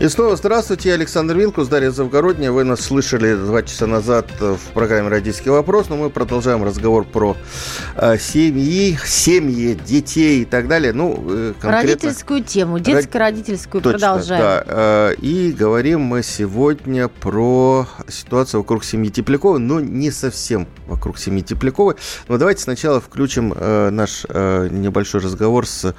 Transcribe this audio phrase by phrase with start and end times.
[0.00, 2.52] И снова здравствуйте, я Александр Вилкус, Дарья Завгородняя.
[2.52, 7.36] Вы нас слышали два часа назад в программе «Родительский вопрос», но мы продолжаем разговор про
[7.96, 10.92] э, семьи, семьи, детей и так далее.
[10.92, 11.54] Ну, э.
[11.60, 14.40] Родительскую тему, детско-родительскую Точно, продолжаем.
[14.40, 21.18] Да, э, и говорим мы сегодня про ситуацию вокруг семьи Тепляковой, но не совсем вокруг
[21.18, 21.96] семьи Тепляковой.
[22.28, 25.92] Но давайте сначала включим наш небольшой разговор с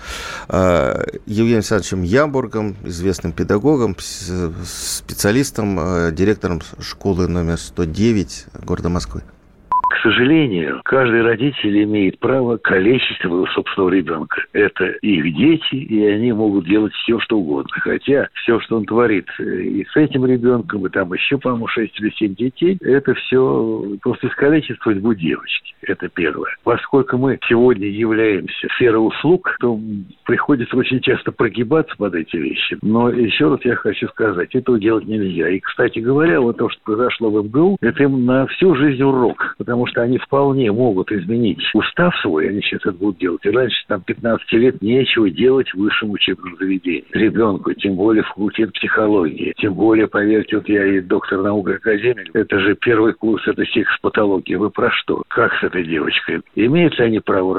[0.48, 9.24] Евгением Александровичем Ямбургом, известным педагогом, специалистом, э, директором школы номер 109 города Москвы.
[9.90, 14.44] К сожалению, каждый родитель имеет право калечить своего собственного ребенка.
[14.54, 17.72] Это их дети, и они могут делать все, что угодно.
[17.82, 22.00] Хотя все, что он творит э, и с этим ребенком, и там еще, по-моему, 6
[22.00, 25.74] или 7 детей, это все просто искалечит судьбу девочки.
[25.82, 26.56] Это первое.
[26.64, 29.80] Поскольку мы сегодня являемся сферой услуг, то
[30.26, 32.78] приходится очень часто прогибаться под эти вещи.
[32.84, 35.50] Но еще раз я хочу сказать, этого делать нельзя.
[35.50, 39.56] И, кстати говоря, вот то, что произошло в МГУ, это им на всю жизнь урок.
[39.58, 43.46] Потому потому что они вполне могут изменить устав свой, они сейчас это будут делать.
[43.46, 47.06] И раньше, там, 15 лет нечего делать в высшем учебном заведении.
[47.12, 49.54] Ребенку, тем более факультет психологии.
[49.58, 54.58] Тем более, поверьте, вот я и доктор наук академик, это же первый курс, это психопатология.
[54.58, 55.24] Вы про что?
[55.28, 56.42] Как с этой девочкой?
[56.56, 57.50] Имеют ли они право?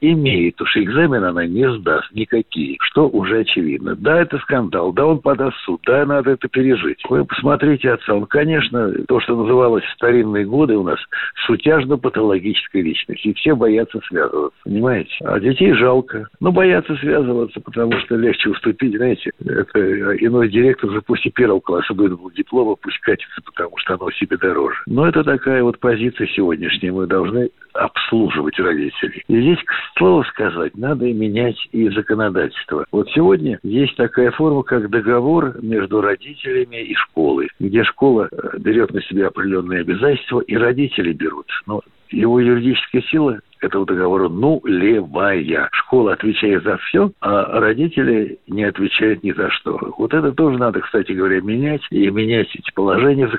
[0.00, 3.94] Имеют, потому что экзамен она не сдаст никакие, что уже очевидно.
[3.96, 7.02] Да, это скандал, да, он подаст суд, да, надо это пережить.
[7.08, 10.98] Вы посмотрите отца, он, конечно, то, что называлось старинные годы у нас,
[11.46, 13.28] суть тяжно-патологической личности.
[13.28, 15.10] И все боятся связываться, понимаете?
[15.24, 16.28] А детей жалко.
[16.38, 19.32] Но боятся связываться, потому что легче уступить, знаете.
[19.44, 24.10] Это иной директор же пусть и первого класса выдумал диплома, пусть катится, потому что оно
[24.12, 24.76] себе дороже.
[24.86, 26.92] Но это такая вот позиция сегодняшняя.
[26.92, 29.22] Мы должны обслуживать родителей.
[29.28, 32.86] И здесь, к слову сказать, надо менять и законодательство.
[32.92, 38.92] Вот сегодня есть такая форма, как договор между родителями и школой, где школа э, берет
[38.92, 41.46] на себя определенные обязательства, и родители берут.
[41.66, 45.68] Но его юридическая сила этого договора нулевая.
[45.72, 49.78] Школа отвечает за все, а родители не отвечают ни за что.
[49.98, 51.82] Вот это тоже надо, кстати говоря, менять.
[51.90, 53.36] И менять эти положения в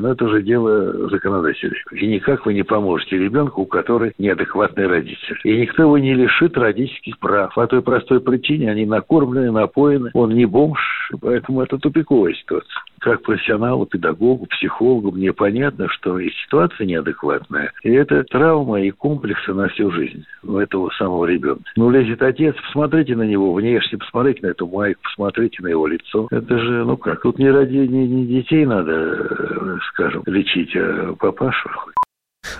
[0.00, 1.76] но это уже дело законодателей.
[1.92, 5.38] И никак вы не поможете ребенку, у которого неадекватный родитель.
[5.44, 7.54] И никто его не лишит родительских прав.
[7.54, 10.10] По той простой причине они накормлены, напоены.
[10.14, 10.80] Он не бомж,
[11.20, 17.72] поэтому это тупиковая ситуация как профессионалу, педагогу, психологу, мне понятно, что и ситуация неадекватная.
[17.82, 21.62] И это травма и комплексы на всю жизнь у этого самого ребенка.
[21.76, 26.28] Ну, лезет отец, посмотрите на него внешне, посмотрите на эту майку, посмотрите на его лицо.
[26.30, 31.14] Это же, ну как, тут не ради не, не детей надо, э, скажем, лечить, а
[31.18, 31.70] папашу.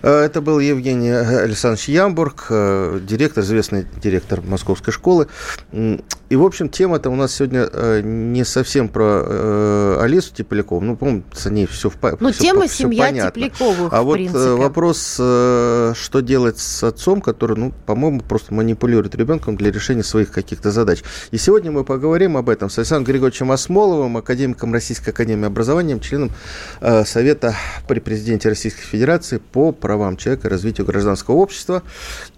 [0.03, 5.27] Э, это был Евгений Александрович Ямбург, э, директор, известный директор Московской школы.
[5.73, 10.81] И, в общем, тема-то у нас сегодня э, не совсем про Алису Теплякову.
[10.81, 11.97] Ну, по-моему, с ней все в.
[12.21, 13.43] Ну, тема все семья понятно.
[13.43, 14.51] Тепляковых, А вот принципе.
[14.51, 20.71] вопрос, что делать с отцом, который, ну, по-моему, просто манипулирует ребенком для решения своих каких-то
[20.71, 21.03] задач.
[21.31, 26.31] И сегодня мы поговорим об этом с Александром Григорьевичем Осмоловым, академиком Российской Академии Образования, членом
[26.81, 27.55] Совета
[27.89, 31.83] при президенте Российской Федерации по правам человека и развитию гражданского общества,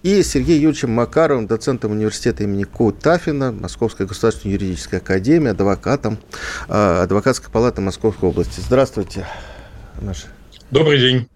[0.01, 6.17] и Сергеем Юрьевичем Макаровым, доцентом университета имени Ко Тафина, Московской государственной юридической академии, адвокатом
[6.67, 8.59] э, Адвокатской палаты Московской области.
[8.59, 9.25] Здравствуйте.
[10.01, 10.27] Наши.
[10.71, 11.27] Добрый день.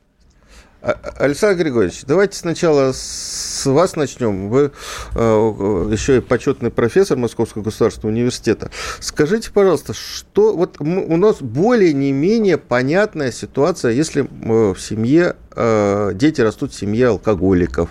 [0.82, 4.50] А, Александр Григорьевич, давайте сначала с вас начнем.
[4.50, 4.72] Вы
[5.16, 8.70] э, еще и почетный профессор Московского государственного университета.
[9.00, 15.36] Скажите, пожалуйста, что вот у нас более не менее понятная ситуация, если э, в семье
[15.58, 17.90] э, дети растут в семье алкоголиков,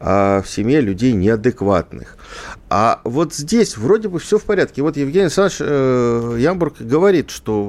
[0.00, 2.16] а в семье людей неадекватных.
[2.70, 4.80] А вот здесь вроде бы все в порядке.
[4.80, 7.62] Вот Евгений Александрович э, Ямбург говорит, что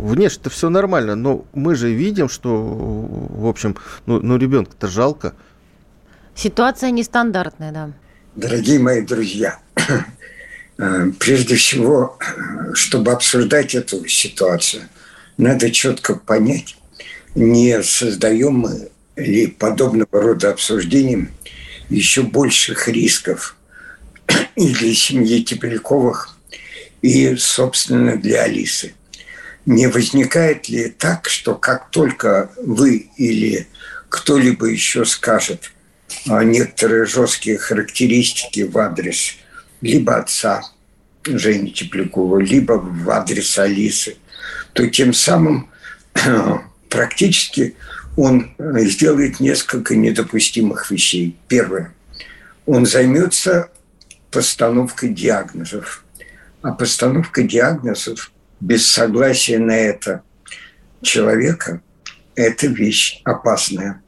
[0.00, 3.76] внешне-то все нормально, но мы же видим, что, в общем,
[4.06, 5.34] ну, ну ребенка-то жалко.
[6.34, 7.90] Ситуация нестандартная, да.
[8.34, 9.60] Дорогие мои друзья,
[10.78, 12.18] э, прежде всего,
[12.72, 14.82] чтобы обсуждать эту ситуацию,
[15.36, 16.76] надо четко понять,
[17.34, 21.30] не создаем мы ли подобного рода обсуждением
[21.88, 23.56] еще больших рисков
[24.56, 26.36] и для семьи Тепляковых,
[27.02, 28.94] и, собственно, для Алисы.
[29.66, 33.66] Не возникает ли так, что как только вы или
[34.08, 35.72] кто-либо еще скажет,
[36.26, 39.36] некоторые жесткие характеристики в адрес
[39.80, 40.62] либо отца
[41.26, 44.16] Жени Теплякова, либо в адрес Алисы,
[44.74, 45.70] то тем самым
[46.94, 47.74] практически
[48.16, 51.36] он сделает несколько недопустимых вещей.
[51.48, 51.92] Первое.
[52.66, 53.68] Он займется
[54.30, 56.04] постановкой диагнозов.
[56.62, 58.30] А постановка диагнозов
[58.60, 60.22] без согласия на это
[61.02, 61.82] человека–
[62.36, 64.00] это вещь опасная.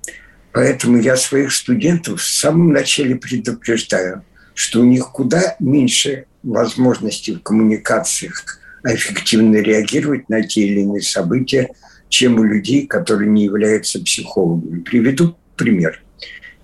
[0.53, 4.25] Поэтому я своих студентов в самом начале предупреждаю,
[4.55, 8.45] что у них куда меньше возможностей в коммуникациях
[8.85, 11.69] эффективно реагировать на те или иные события,
[12.09, 14.83] чем у людей, которые не являются психологами.
[14.83, 16.03] Приведу пример.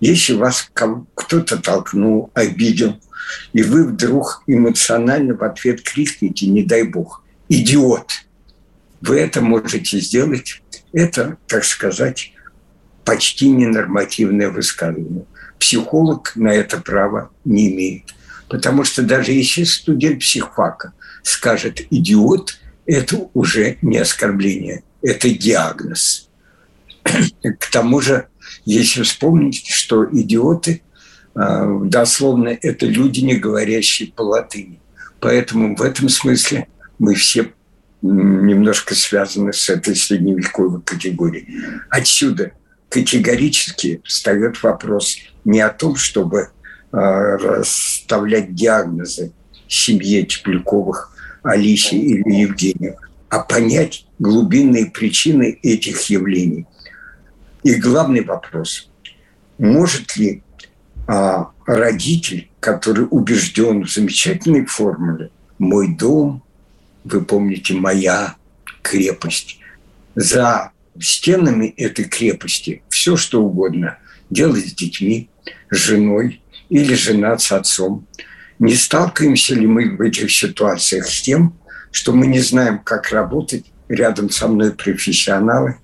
[0.00, 0.70] Если вас
[1.14, 3.00] кто-то толкнул, обидел,
[3.52, 8.10] и вы вдруг эмоционально в ответ крикнете, не дай бог, идиот,
[9.00, 10.62] вы это можете сделать.
[10.92, 12.32] Это, так сказать,
[13.04, 15.24] почти ненормативное высказывание.
[15.58, 18.14] Психолог на это право не имеет.
[18.48, 20.92] Потому что даже если студент психфака
[21.22, 26.28] скажет «идиот», это уже не оскорбление, это диагноз.
[27.02, 28.28] К тому же,
[28.64, 30.82] если вспомнить, что идиоты
[31.34, 34.80] а, дословно это люди, не говорящие по латыни.
[35.20, 36.68] Поэтому в этом смысле
[36.98, 37.52] мы все
[38.02, 41.46] немножко связаны с этой средневековой категорией.
[41.88, 42.52] Отсюда
[42.88, 46.50] категорически встает вопрос не о том, чтобы
[46.90, 49.32] а, расставлять диагнозы
[49.68, 52.96] семье Тепляковых, Алисе или Евгению,
[53.30, 56.66] а понять глубинные причины этих явлений.
[57.64, 58.88] И главный вопрос,
[59.58, 60.42] может ли
[61.08, 66.42] а, родитель, который убежден в замечательной формуле «мой дом»,
[67.04, 68.36] вы помните, «моя
[68.82, 69.58] крепость»,
[70.14, 70.70] за
[71.00, 73.98] стенами этой крепости все, что угодно,
[74.30, 75.30] делать с детьми,
[75.70, 78.06] с женой или жена с отцом.
[78.58, 81.56] Не сталкиваемся ли мы в этих ситуациях с тем,
[81.90, 85.76] что мы не знаем, как работать рядом со мной профессионалы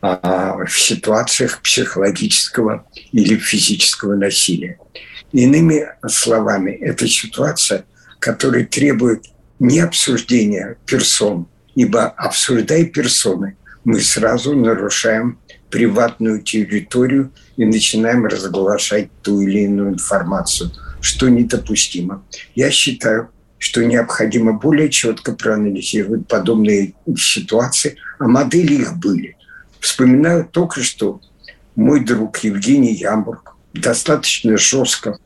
[0.00, 4.78] а, в ситуациях психологического или физического насилия.
[5.32, 7.84] Иными словами, это ситуация,
[8.18, 9.24] которая требует
[9.60, 15.38] не обсуждения персон, ибо обсуждая персоны, мы сразу нарушаем
[15.70, 20.70] приватную территорию и начинаем разглашать ту или иную информацию,
[21.00, 22.24] что недопустимо.
[22.54, 23.30] Я считаю,
[23.62, 29.36] что необходимо более четко проанализировать подобные ситуации, а модели их были.
[29.78, 31.20] Вспоминаю только что
[31.76, 35.16] мой друг Евгений Ямбург достаточно жестко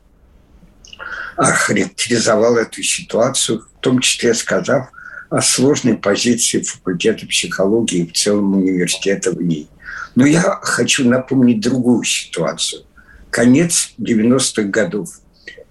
[1.35, 4.89] охарактеризовал эту ситуацию, в том числе сказав,
[5.31, 9.67] о сложной позиции факультета психологии в целом университета в ней.
[10.13, 12.83] Но я хочу напомнить другую ситуацию.
[13.31, 15.09] Конец 90-х годов.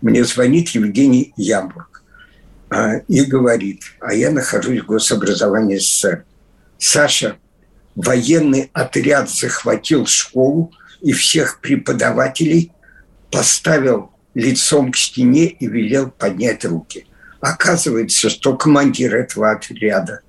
[0.02, 1.85] Мне звонит Евгений Ямбург
[3.08, 6.24] и говорит, а я нахожусь в гособразовании СССР.
[6.78, 7.36] Саша,
[7.94, 12.72] военный отряд захватил школу и всех преподавателей
[13.30, 17.06] поставил лицом к стене и велел поднять руки–
[17.40, 20.20] Оказывается, что командир этого отряда,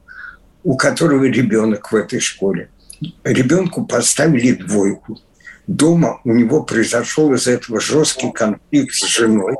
[0.64, 2.70] у которого ребенок в этой школе,
[3.24, 5.20] ребенку поставили двойку.
[5.68, 9.56] Дома у него произошел из этого жесткий конфликт с женой.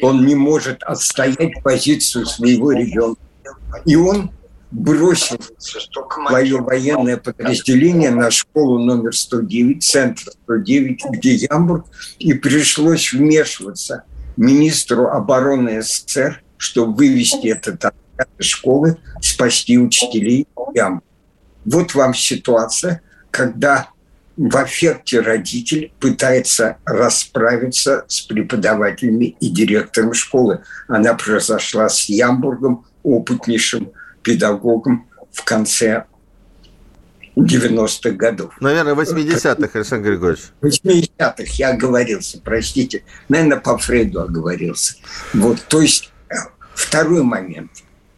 [0.00, 3.20] Он не может отстоять позицию своего ребенка.
[3.84, 4.30] И он
[4.70, 11.86] бросил свое военное подразделение на школу номер 109, центр 109, где Ямбург,
[12.18, 14.04] и пришлось вмешиваться
[14.36, 20.46] министру обороны СССР чтобы вывести этот отряд из школы, спасти учителей.
[21.64, 23.88] Вот вам ситуация, когда
[24.36, 30.62] в эффекте родитель пытается расправиться с преподавателями и директором школы.
[30.88, 36.04] Она произошла с Ямбургом, опытнейшим педагогом в конце
[37.36, 38.54] 90-х годов.
[38.60, 40.44] Наверное, 80-х, Александр Григорьевич.
[40.60, 43.04] 80-х я оговорился, простите.
[43.28, 44.96] Наверное, по Фрейду оговорился.
[45.32, 46.12] Вот, то есть
[46.74, 47.70] Второй момент.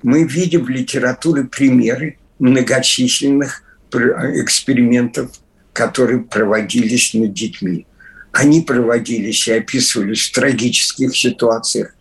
[0.02, 5.30] Мы видим в литературе примеры многочисленных экспериментов,
[5.74, 7.86] которые проводились над детьми.
[8.32, 11.94] Они проводились и описывались в трагических ситуациях.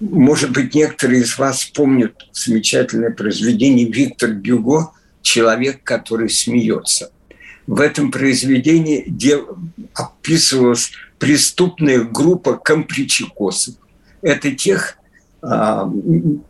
[0.00, 7.10] Может быть, некоторые из вас помнят замечательное произведение Виктор Гюго «Человек, который смеется».
[7.66, 9.04] В этом произведении
[9.94, 13.74] описывалась преступная группа компличекосов.
[14.22, 14.96] Это тех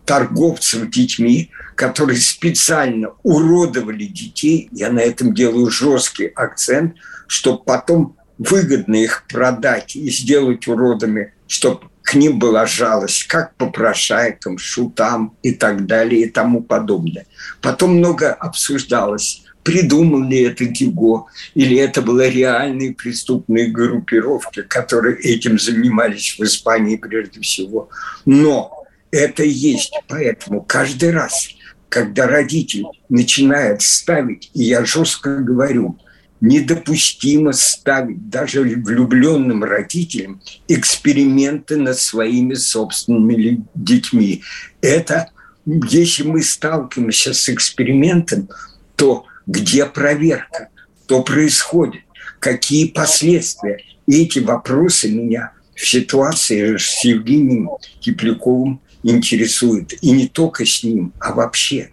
[0.04, 6.96] торговцев детьми, которые специально уродовали детей, я на этом делаю жесткий акцент,
[7.26, 14.58] чтобы потом выгодно их продать и сделать уродами, чтобы к ним была жалость, как попрошайкам,
[14.58, 17.26] шутам и так далее и тому подобное.
[17.62, 25.58] Потом много обсуждалось, придумал ли это Гиго, или это были реальные преступные группировки, которые этим
[25.58, 27.88] занимались в Испании прежде всего.
[28.26, 28.81] Но
[29.12, 29.92] это есть.
[30.08, 31.50] Поэтому каждый раз,
[31.88, 35.98] когда родитель начинает ставить, и я жестко говорю,
[36.40, 44.42] недопустимо ставить даже влюбленным родителям эксперименты над своими собственными детьми.
[44.80, 45.30] Это,
[45.64, 48.48] если мы сталкиваемся с экспериментом,
[48.96, 50.68] то где проверка,
[51.04, 52.02] что происходит,
[52.40, 53.84] какие последствия.
[54.06, 57.68] И эти вопросы меня в ситуации с Евгением
[58.00, 59.94] Тепляковым интересуют.
[60.00, 61.90] И не только с ним, а вообще.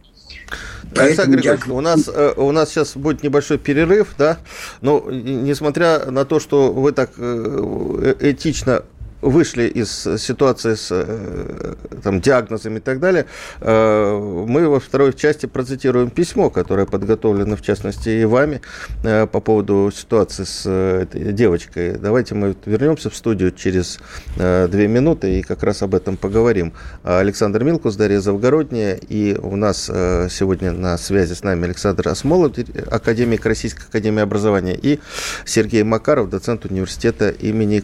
[0.95, 1.57] Поэтому я...
[1.67, 4.39] у, нас, э, у нас сейчас будет небольшой перерыв, да,
[4.81, 8.83] но несмотря на то, что вы так э, этично
[9.21, 13.25] вышли из ситуации с э, там, диагнозами и так далее,
[13.61, 18.61] э, мы во второй части процитируем письмо, которое подготовлено, в частности, и вами
[19.03, 21.97] э, по поводу ситуации с этой девочкой.
[21.97, 23.99] Давайте мы вернемся в студию через
[24.35, 26.73] две минуты и как раз об этом поговорим.
[27.03, 32.53] Александр Милкус, Дарья Завгородняя, и у нас сегодня на связи с нами Александр Осмолов,
[32.89, 34.99] академик Российской Академии Образования, и
[35.45, 37.83] Сергей Макаров, доцент университета имени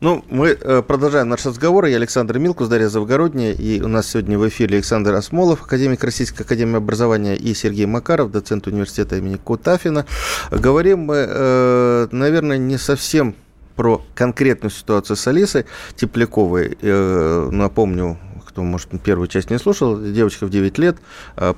[0.00, 1.86] Ну, мы э, продолжаем наш разговор.
[1.86, 3.54] Я Александр Милкус, Дарья Завгородняя.
[3.54, 8.30] И у нас сегодня в эфире Александр Осмолов, академик Российской Академии Образования, и Сергей Макаров,
[8.30, 10.04] доцент университета имени Кутафина.
[10.50, 13.34] Говорим мы, э, наверное, не совсем
[13.74, 16.76] про конкретную ситуацию с Алисой Тепляковой.
[16.82, 20.98] Э, напомню, кто, может, первую часть не слушал, девочка в 9 лет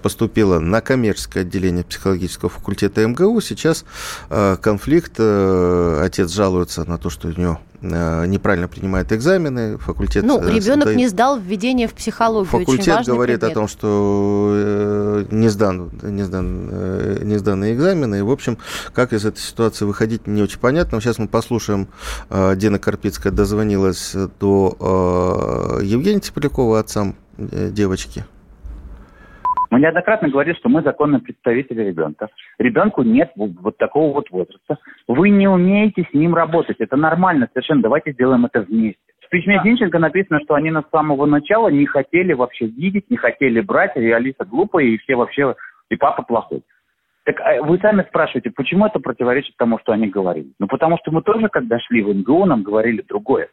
[0.03, 3.41] поступила на коммерческое отделение психологического факультета МГУ.
[3.41, 3.85] Сейчас
[4.29, 10.25] конфликт, отец жалуется на то, что у Э, неправильно принимает экзамены, факультет...
[10.25, 10.97] Ну, э, ребенок дает...
[10.97, 13.57] не сдал введение в психологию, Факультет говорит предмет.
[13.57, 18.59] о том, что э, не, сдан, не, сдан, не сданные экзамены, и, в общем,
[18.93, 21.01] как из этой ситуации выходить, не очень понятно.
[21.01, 21.89] Сейчас мы послушаем,
[22.31, 28.25] Дина Карпицкая дозвонилась до Евгения Теплякова, отцам девочки.
[29.71, 32.29] Мы неоднократно говорили, что мы законные представители ребенка.
[32.59, 34.79] Ребенку нет вот такого вот возраста.
[35.07, 36.77] Вы не умеете с ним работать.
[36.79, 37.83] Это нормально совершенно.
[37.83, 39.01] Давайте сделаем это вместе.
[39.21, 43.61] В письме Зинченко написано, что они с самого начала не хотели вообще видеть, не хотели
[43.61, 45.55] брать, и Алиса глупая, и все вообще,
[45.91, 46.63] и папа плохой.
[47.25, 50.51] Так а вы сами спрашиваете, почему это противоречит тому, что они говорили?
[50.59, 53.51] Ну, потому что мы тоже, когда шли в МГУ, нам говорили другое.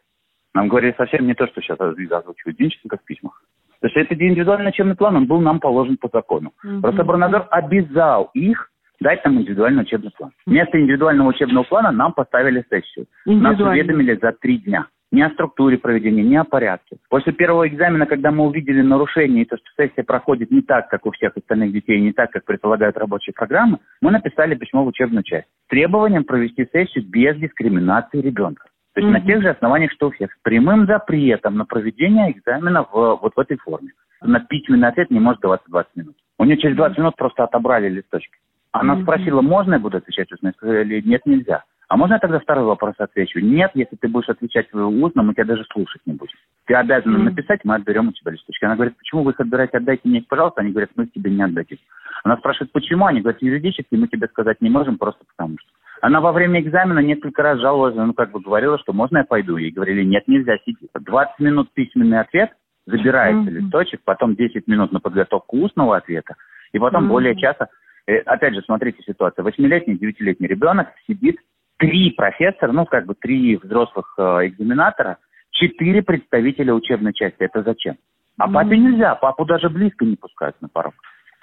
[0.54, 3.42] Нам говорили совсем не то, что сейчас озвучивают Зинченко в письмах.
[3.82, 6.54] То есть это индивидуальный учебный план, он был нам положен по закону.
[6.66, 6.82] Mm-hmm.
[6.82, 10.32] Рособорнадзор обязал их дать нам индивидуальный учебный план.
[10.46, 13.06] Вместо индивидуального учебного плана нам поставили сессию.
[13.26, 14.88] Нас уведомили за три дня.
[15.12, 16.98] Ни о структуре проведения, ни о порядке.
[17.10, 21.06] После первого экзамена, когда мы увидели нарушение, и то, что сессия проходит не так, как
[21.06, 25.24] у всех остальных детей, не так, как предполагают рабочие программы, мы написали письмо в учебную
[25.24, 28.66] часть с требованием провести сессию без дискриминации ребенка.
[28.96, 29.20] То есть mm-hmm.
[29.20, 30.32] на тех же основаниях, что у всех.
[30.32, 33.92] С прямым запретом на проведение экзамена в, вот в этой форме.
[34.22, 36.16] На письменный ответ не может даваться 20 минут.
[36.40, 38.38] У нее через 20 минут просто отобрали листочки.
[38.72, 39.04] Она mm-hmm.
[39.04, 40.48] спросила, можно я буду отвечать устно?
[40.48, 41.66] Я сказали, нет, нельзя.
[41.90, 43.40] А можно я тогда второй вопрос отвечу?
[43.40, 46.34] Нет, если ты будешь отвечать устно, мы тебя даже слушать не будем.
[46.66, 47.24] Ты обязана mm-hmm.
[47.24, 48.64] написать, мы отберем у тебя листочки.
[48.64, 50.62] Она говорит, почему вы их отбираете, отдайте мне их, пожалуйста.
[50.62, 51.80] Они говорят, мы тебе не отдадим.
[52.24, 53.06] Она спрашивает, почему?
[53.06, 55.70] Они говорят, юридически мы тебе сказать не можем, просто потому что.
[56.02, 59.58] Она во время экзамена несколько раз жаловалась, ну, как бы говорила, что можно я пойду?
[59.58, 60.90] Ей говорили, нет, нельзя, сиди.
[60.94, 62.52] 20 минут письменный ответ,
[62.86, 63.54] забирается mm-hmm.
[63.54, 66.36] листочек, потом 10 минут на подготовку устного ответа,
[66.74, 67.10] и потом mm-hmm.
[67.10, 67.70] более часто,
[68.08, 71.38] э, опять же, смотрите ситуацию, восьмилетний, девятилетний ребенок сидит,
[71.78, 75.18] три профессора, ну, как бы три взрослых э, экзаменатора,
[75.52, 77.38] четыре представителя учебной части.
[77.40, 77.96] Это зачем?
[78.38, 78.54] А mm-hmm.
[78.54, 80.94] папе нельзя, папу даже близко не пускают на порог.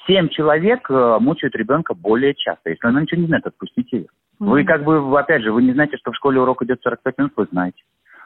[0.06, 2.70] Семь человек э, мучают ребенка более часто.
[2.70, 4.06] Если она ничего не знает, отпустите ее.
[4.38, 7.32] Вы как бы, опять же, вы не знаете, что в школе урок идет 45 минут,
[7.36, 7.80] вы знаете.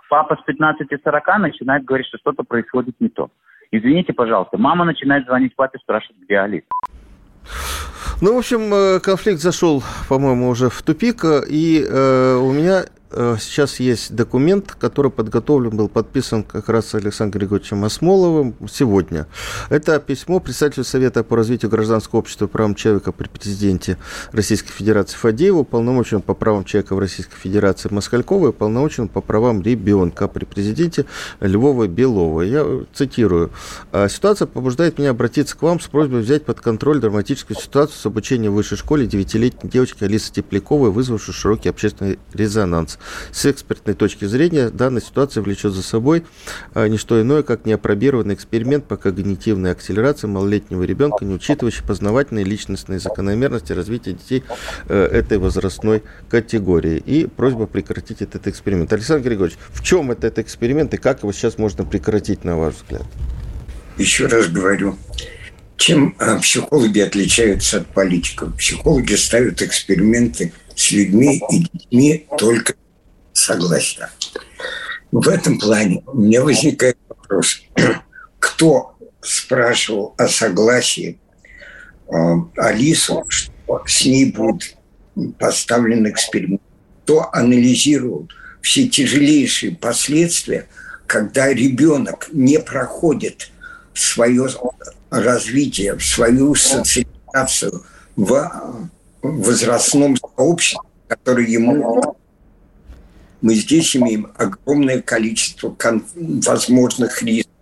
[0.09, 3.29] Папа с 15-40 начинает говорить, что что-то происходит не то.
[3.71, 6.67] Извините, пожалуйста, мама начинает звонить папе, спрашивать, где Алиса.
[8.23, 13.06] Ну, в общем, э, конфликт зашел, по-моему, уже в тупик, и э, у меня э,
[13.41, 19.27] сейчас есть документ, который подготовлен, был подписан как раз Александром Григорьевичем Осмоловым сегодня.
[19.71, 23.97] Это письмо представителю Совета по развитию гражданского общества и правам человека при президенте
[24.33, 29.63] Российской Федерации Фадееву, полномочен по правам человека в Российской Федерации Москалькова и полномочен по правам
[29.63, 31.07] ребенка при президенте
[31.41, 32.43] Львова Белова.
[32.43, 33.51] Я цитирую.
[33.93, 38.07] «А «Ситуация побуждает меня обратиться к вам с просьбой взять под контроль драматическую ситуацию с
[38.07, 42.99] обучением в высшей школе девятилетней девочки Алисы Тепляковой, вызвавшей широкий общественный резонанс.
[43.33, 46.25] С экспертной точки зрения данная ситуация влечет за собой
[46.75, 52.45] а, не что иное, как неопробированный эксперимент по когнитивной акселерации малолетнего ребенка, не учитывающий познавательные
[52.45, 54.45] личностные закономерности развития детей
[54.89, 57.03] э, этой возрастной категории.
[57.05, 58.93] И просьба прекратить этот эксперимент.
[58.93, 63.05] Александр Григорьевич, в чем этот эксперимент и как его сейчас можно прекратить, на ваш взгляд?
[63.99, 64.97] Еще раз говорю,
[65.77, 68.55] чем а, психологи отличаются от политиков?
[68.57, 72.75] Психологи ставят эксперименты с людьми и детьми только
[73.47, 74.11] согласно.
[75.13, 77.63] В этом плане у меня возникает вопрос.
[78.41, 81.19] Кто спрашивал о согласии
[82.09, 82.15] э,
[82.57, 84.77] Алису, что с ней будет
[85.39, 86.61] поставлен эксперимент?
[87.05, 88.29] Кто анализировал
[88.61, 90.67] все тяжелейшие последствия,
[91.07, 93.51] когда ребенок не проходит
[93.95, 94.49] свое
[95.11, 97.85] развитие, свою социализацию
[98.17, 98.81] в
[99.23, 102.16] возрастном сообществе, которое ему
[103.47, 105.77] мы здесь имеем огромное количество
[106.17, 107.53] возможных рисков.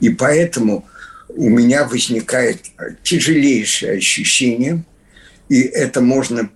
[0.00, 0.84] И поэтому
[1.28, 2.62] у меня возникает
[3.04, 4.82] тяжелейшее ощущение,
[5.48, 6.50] и это можно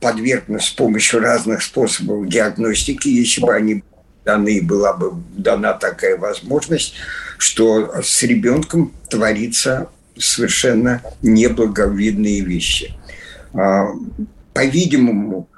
[0.00, 3.84] подвергнуть с помощью разных способов диагностики, если бы они
[4.24, 6.94] даны, была бы дана такая возможность,
[7.36, 12.94] что с ребенком творится совершенно неблаговидные вещи.
[13.52, 13.88] А,
[14.54, 15.50] по-видимому,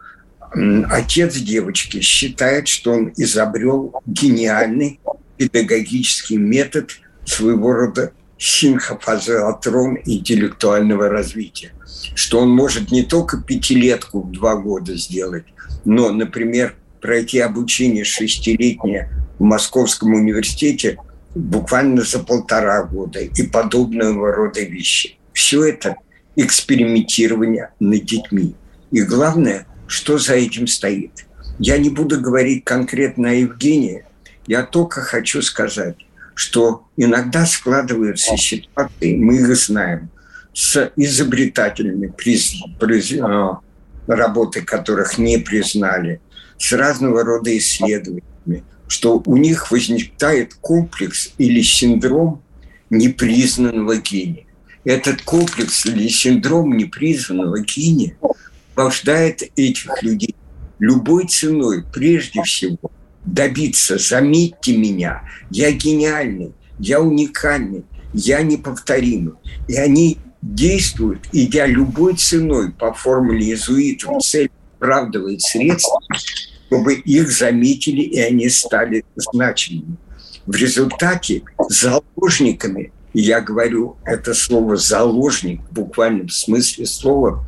[0.53, 5.01] отец девочки считает, что он изобрел гениальный
[5.37, 6.93] педагогический метод
[7.25, 11.73] своего рода синхофазоатрон интеллектуального развития.
[12.15, 15.45] Что он может не только пятилетку в два года сделать,
[15.85, 20.99] но, например, пройти обучение шестилетнее в Московском университете
[21.35, 25.17] буквально за полтора года и подобного рода вещи.
[25.33, 25.97] Все это
[26.37, 28.55] экспериментирование над детьми.
[28.91, 31.27] И главное, что за этим стоит.
[31.59, 34.05] Я не буду говорить конкретно о Евгении,
[34.47, 35.97] я только хочу сказать,
[36.35, 40.11] что иногда складываются ситуации, мы их знаем,
[40.55, 43.61] с изобретателями, приз, приз, а,
[44.07, 46.21] работы которых не признали,
[46.59, 52.43] с разного рода исследованиями, что у них возникает комплекс или синдром
[52.91, 54.47] непризнанного гения.
[54.85, 58.17] Этот комплекс или синдром непризнанного гения
[58.79, 60.37] побуждает этих людей
[60.79, 62.93] любой ценой, прежде всего,
[63.25, 69.35] добиться, заметьте меня, я гениальный, я уникальный, я неповторимый.
[69.67, 75.99] И они действуют, идя любой ценой по формуле иезуитов, цель оправдывает средства,
[76.69, 79.97] чтобы их заметили, и они стали значимыми.
[80.47, 87.45] В результате заложниками, я говорю это слово «заложник» в буквальном смысле слова,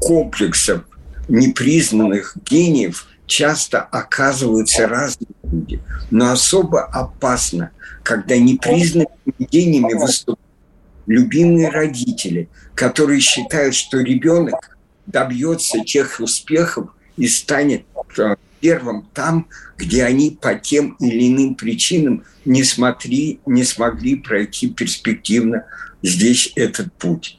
[0.00, 0.82] комплексов
[1.28, 5.80] непризнанных гениев часто оказываются разные люди.
[6.10, 7.70] Но особо опасно,
[8.02, 10.40] когда непризнанными гениями выступают
[11.06, 17.84] любимые родители, которые считают, что ребенок добьется тех успехов, и станет
[18.16, 24.70] э, первым там, где они по тем или иным причинам не, смотри, не смогли пройти
[24.70, 25.64] перспективно
[26.02, 27.37] здесь этот путь.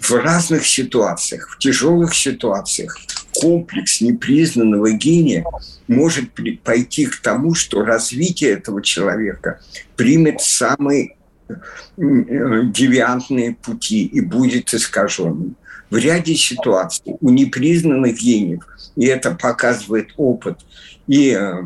[0.00, 2.96] В разных ситуациях, в тяжелых ситуациях
[3.34, 5.44] комплекс непризнанного гения
[5.88, 6.30] может
[6.64, 9.60] пойти к тому, что развитие этого человека
[9.96, 11.16] примет самые
[11.48, 11.54] э,
[11.96, 15.56] девиантные пути и будет искаженным.
[15.90, 18.64] В ряде ситуаций у непризнанных гениев
[18.96, 20.58] и это показывает опыт
[21.06, 21.62] и э,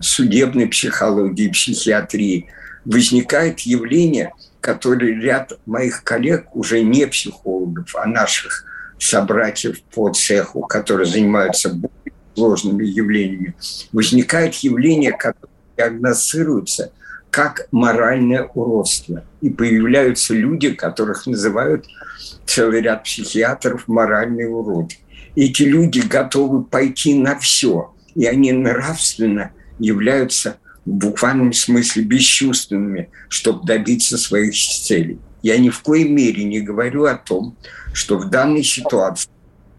[0.00, 2.46] судебной психологии, и психиатрии,
[2.84, 8.64] возникает явление, которое ряд моих коллег, уже не психологов, а наших
[8.98, 13.54] собратьев по цеху, которые занимаются более сложными явлениями,
[13.92, 16.92] возникает явление, которое диагностируется
[17.30, 19.24] как моральное уродство.
[19.40, 21.86] И появляются люди, которых называют
[22.44, 24.96] целый ряд психиатров моральные уроды
[25.36, 33.66] эти люди готовы пойти на все, и они нравственно являются в буквальном смысле бесчувственными, чтобы
[33.66, 35.18] добиться своих целей.
[35.42, 37.56] Я ни в коей мере не говорю о том,
[37.92, 39.30] что в данной ситуации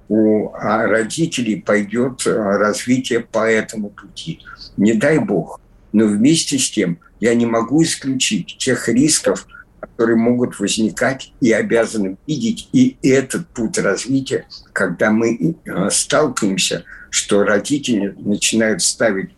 [0.07, 4.39] у а, родителей пойдет развитие по этому пути.
[4.77, 5.59] Не дай бог.
[5.93, 9.47] Но вместе с тем я не могу исключить тех рисков,
[9.79, 15.55] которые могут возникать и обязаны видеть и этот путь развития, когда мы
[15.89, 19.31] сталкиваемся, что родители начинают ставить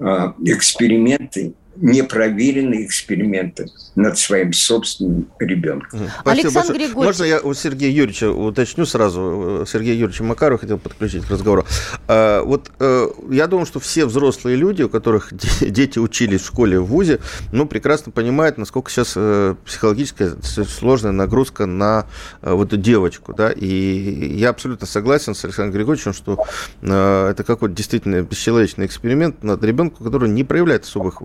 [0.00, 6.00] эксперименты непроверенные эксперименты над своим собственным ребенком.
[6.20, 6.94] Спасибо Александр Григорьевич.
[6.94, 9.64] Можно я у Сергея Юрьевича уточню сразу?
[9.66, 11.66] Сергей Юрьевич Макарова хотел подключить к разговору.
[12.06, 16.78] А, вот э, я думаю, что все взрослые люди, у которых дети учились в школе,
[16.78, 17.20] в ВУЗе,
[17.52, 22.06] ну, прекрасно понимают, насколько сейчас э, психологическая сложная нагрузка на
[22.42, 26.38] э, вот эту девочку, да, и я абсолютно согласен с Александром Григорьевичем, что
[26.82, 31.22] это какой-то действительно бесчеловечный эксперимент над ребенком, который не проявляет особых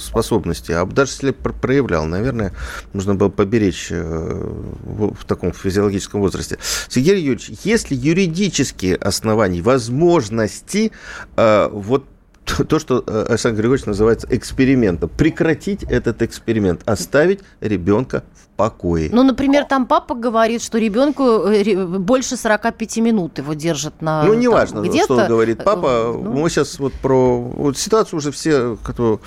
[0.00, 2.52] способности, а даже если проявлял, наверное,
[2.92, 6.58] нужно было поберечь э, в таком физиологическом возрасте.
[6.88, 10.92] Сергей Юрьевич, есть ли юридические основания, возможности
[11.36, 12.06] э, вот
[12.44, 15.08] то, что э, Александр Григорьевич называется экспериментом.
[15.08, 19.10] Прекратить этот эксперимент, оставить ребенка в покое.
[19.12, 24.24] Ну, например, там папа говорит, что ребенку э, больше 45 минут его держат на...
[24.24, 26.12] Ну, неважно, что говорит папа.
[26.12, 26.32] Ну...
[26.32, 29.20] Мы сейчас вот про вот ситуацию уже все, кто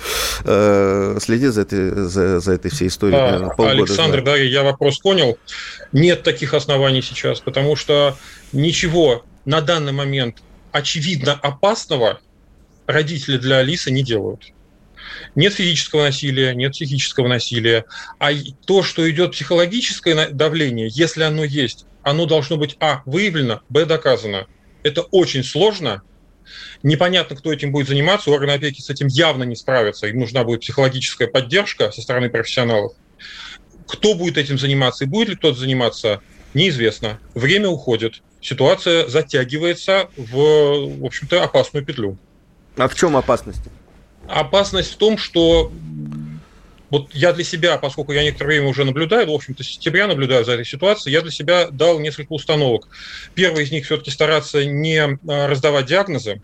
[0.44, 3.18] э, следит за этой, за, за этой всей историей.
[3.18, 5.38] А, наверное, Александр, да, я вопрос понял.
[5.92, 8.16] Нет таких оснований сейчас, потому что
[8.52, 12.20] ничего на данный момент очевидно опасного
[12.86, 14.52] родители для Алисы не делают.
[15.34, 17.84] Нет физического насилия, нет психического насилия.
[18.18, 18.30] А
[18.66, 24.46] то, что идет психологическое давление, если оно есть, оно должно быть, а, выявлено, б, доказано.
[24.82, 26.02] Это очень сложно,
[26.82, 28.30] Непонятно, кто этим будет заниматься.
[28.30, 30.06] Органы опеки с этим явно не справятся.
[30.06, 32.92] Им нужна будет психологическая поддержка со стороны профессионалов.
[33.86, 36.20] Кто будет этим заниматься и будет ли кто-то заниматься,
[36.54, 37.20] неизвестно.
[37.34, 38.22] Время уходит.
[38.40, 42.18] Ситуация затягивается в, в общем-то, опасную петлю.
[42.76, 43.62] А в чем опасность?
[44.28, 45.72] Опасность в том, что
[46.90, 50.44] вот я для себя, поскольку я некоторое время уже наблюдаю, в общем-то, с сентября наблюдаю
[50.44, 52.88] за этой ситуацией, я для себя дал несколько установок.
[53.34, 56.42] Первый из них все-таки стараться не а, раздавать диагнозы,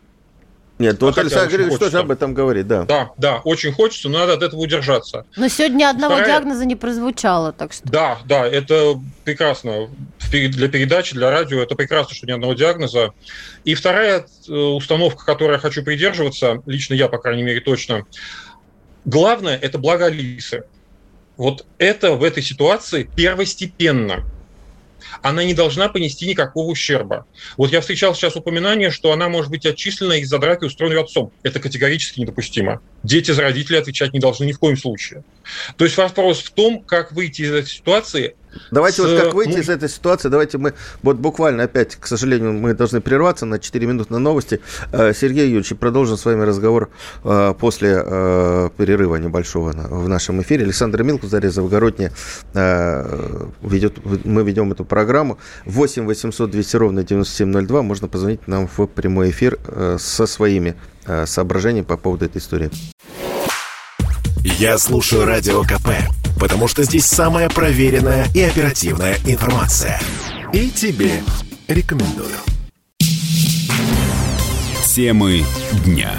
[0.82, 2.84] нет, вот а Александр Григорьевич тоже об этом говорит, да.
[2.84, 5.24] Да, да, очень хочется, но надо от этого удержаться.
[5.36, 6.40] Но сегодня одного Вторая...
[6.40, 7.88] диагноза не прозвучало, так что...
[7.88, 9.88] Да, да, это прекрасно
[10.30, 13.12] для передачи, для радио, это прекрасно, что ни одного диагноза.
[13.64, 18.04] И вторая э, установка, которой я хочу придерживаться, лично я, по крайней мере, точно,
[19.04, 20.64] главное– это благо Алисы.
[21.36, 24.24] Вот это в этой ситуации первостепенно–
[25.22, 27.26] она не должна понести никакого ущерба.
[27.56, 31.32] Вот я встречал сейчас упоминание, что она может быть отчислена из-за драки, устроенной отцом.
[31.42, 32.80] Это категорически недопустимо.
[33.02, 35.24] Дети за родителей отвечать не должны ни в коем случае.
[35.76, 38.34] То есть вопрос в том, как выйти из этой ситуации
[38.70, 39.06] Давайте с...
[39.06, 39.58] вот как выйти ну...
[39.58, 43.86] из этой ситуации, давайте мы вот буквально опять, к сожалению, мы должны прерваться на 4
[43.86, 44.60] минуты на новости.
[44.92, 46.90] Э, Сергей Юрьевич, продолжим с вами разговор
[47.24, 50.64] э, после э, перерыва небольшого в нашем эфире.
[50.64, 52.12] Александр Милкус, Дарья Завгородняя
[53.62, 55.38] ведет, мы ведем эту программу.
[55.64, 57.82] 8 800 200 ровно 9702.
[57.82, 59.58] Можно позвонить нам в прямой эфир
[59.98, 60.76] со своими
[61.24, 62.70] соображениями по поводу этой истории.
[64.44, 65.88] Я слушаю Радио КП
[66.42, 70.00] потому что здесь самая проверенная и оперативная информация.
[70.52, 71.22] И тебе
[71.68, 72.34] рекомендую.
[74.92, 75.44] Темы
[75.84, 76.12] дня.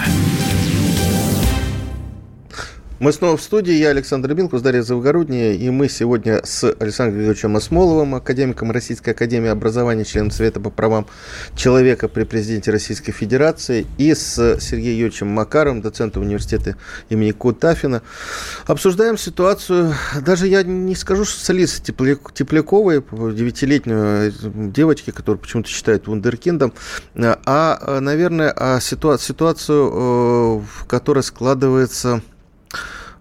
[3.04, 3.74] Мы снова в студии.
[3.74, 5.52] Я Александр Билкус, Дарья Завгородняя.
[5.52, 11.06] И мы сегодня с Александром Григорьевичем Осмоловым, академиком Российской Академии Образования, членом Совета по правам
[11.54, 16.78] человека при президенте Российской Федерации, и с Сергеем Юрьевичем Макаром, доцентом университета
[17.10, 18.04] имени Кутафина.
[18.68, 19.94] Обсуждаем ситуацию,
[20.26, 24.32] даже я не скажу, что с Алисой Тепляковой, девятилетней
[24.72, 26.72] девочки, которую почему-то считают вундеркиндом,
[27.18, 29.90] а, наверное, а ситуацию,
[30.62, 32.33] в которой складывается Э,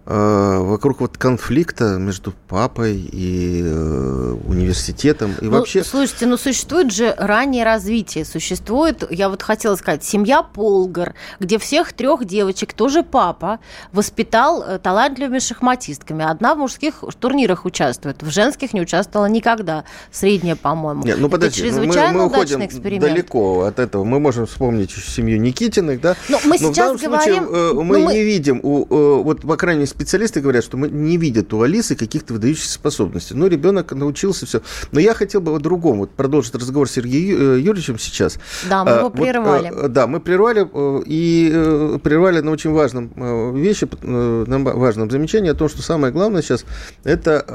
[0.05, 5.83] вокруг вот конфликта между папой и э, университетом и ну, вообще.
[5.83, 11.93] Слушайте, ну существует же раннее развитие, существует, я вот хотела сказать, семья Полгар, где всех
[11.93, 13.59] трех девочек тоже папа
[13.93, 16.25] воспитал э, талантливыми шахматистками.
[16.25, 21.03] Одна в мужских турнирах участвует, в женских не участвовала никогда, средняя, по-моему.
[21.03, 23.05] Нет, ну подожди, Это чрезвычайно мы, мы уходим эксперимент.
[23.05, 24.03] далеко от этого.
[24.03, 26.15] Мы можем вспомнить семью Никитиных, да?
[26.27, 29.41] Но мы Но сейчас в данном говорим, случае мы, ну, мы не видим, у, вот
[29.41, 33.35] по крайней специалисты говорят, что мы не видят у Алисы каких-то выдающихся способностей.
[33.35, 34.61] Ну, ребенок научился все.
[34.91, 38.39] Но я хотел бы о другом вот продолжить разговор с Сергеем э, Юрьевичем сейчас.
[38.69, 39.71] Да, мы его вот, прервали.
[39.73, 40.67] Э, да, мы прервали
[41.05, 46.41] и э, прервали на очень важном вещи, на важном замечании о том, что самое главное
[46.41, 46.65] сейчас
[47.03, 47.45] это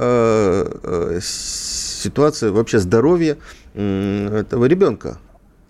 [1.20, 3.36] ситуация вообще здоровья
[3.74, 5.18] этого ребенка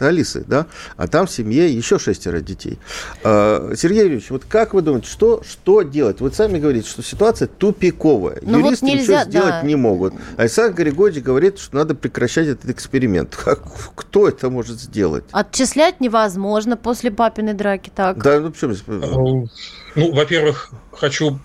[0.01, 2.79] Алисы, да, а там в семье еще шестеро детей.
[3.25, 6.21] А, Сергей Юрьевич, вот как вы думаете, что, что делать?
[6.21, 8.39] Вы сами говорите, что ситуация тупиковая.
[8.43, 9.63] Ну Юристы вот нельзя, ничего сделать да.
[9.63, 10.15] не могут.
[10.37, 13.37] Александр Григорьевич говорит, что надо прекращать этот эксперимент.
[13.37, 13.63] Как,
[13.95, 15.25] кто это может сделать?
[15.33, 18.23] Отчислять невозможно после папиной драки, так.
[18.23, 19.49] Да, ну почему?
[19.95, 21.39] Ну, во-первых, хочу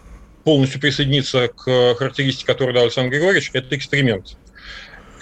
[0.44, 3.52] полностью присоединиться к характеристике, которую дал Александр Григорьевич.
[3.54, 4.38] Это эксперимент.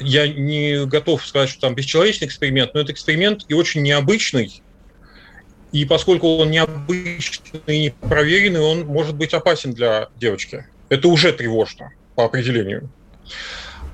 [0.02, 4.62] Я не готов сказать, что там бесчеловечный эксперимент, но это эксперимент и очень необычный.
[5.72, 10.66] И поскольку он необычный и непроверенный, он может быть опасен для девочки.
[10.90, 12.90] Это уже тревожно по определению.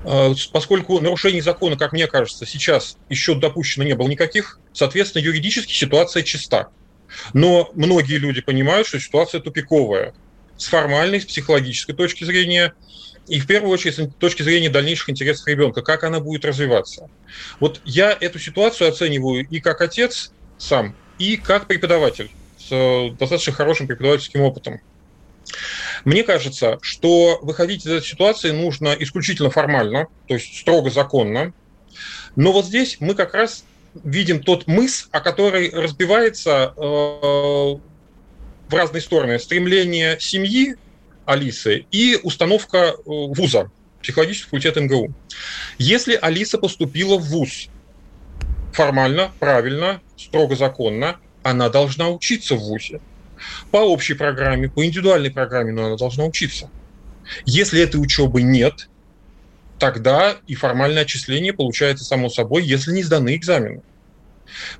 [0.04, 5.72] А, Поскольку нарушений закона, как мне кажется, сейчас еще допущено не было никаких, соответственно, юридически
[5.72, 6.68] ситуация чиста.
[7.32, 10.14] Но многие люди понимают, что ситуация тупиковая
[10.56, 12.74] с формальной, с психологической точки зрения,
[13.28, 17.08] и в первую очередь с точки зрения дальнейших интересов ребенка, как она будет развиваться.
[17.60, 23.52] Вот я эту ситуацию оцениваю и как отец сам, и как преподаватель с э, достаточно
[23.52, 24.80] хорошим преподавательским опытом.
[26.04, 31.52] Мне кажется, что выходить из этой ситуации нужно исключительно формально, то есть строго законно.
[32.36, 33.64] Но вот здесь мы как раз
[34.04, 37.80] видим тот мыс, о который разбивается э, в
[38.70, 39.38] разные стороны.
[39.38, 40.76] Стремление семьи
[41.28, 45.12] Алисы и установка э, вуза, психологический факультет МГУ.
[45.76, 47.68] Если Алиса поступила в вуз
[48.72, 53.00] формально, правильно, строго законно, она должна учиться в ВУЗе.
[53.70, 56.70] По общей программе, по индивидуальной программе, но она должна учиться.
[57.44, 58.88] Если этой учебы нет,
[59.78, 63.82] тогда и формальное отчисление получается само собой, если не сданы экзамены.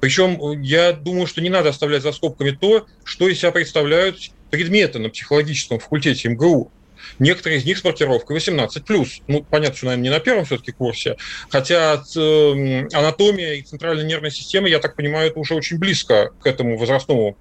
[0.01, 4.99] Причем я думаю, что не надо оставлять за скобками то, что из себя представляют предметы
[4.99, 6.71] на психологическом факультете МГУ.
[7.19, 9.23] Некоторые из них с маркировкой 18+.
[9.29, 11.17] Ну, понятно, что, наверное, не на первом все-таки курсе.
[11.49, 16.47] Хотя э, анатомия и центральная нервная система, я так понимаю, это уже очень близко к
[16.47, 17.37] этому возрастному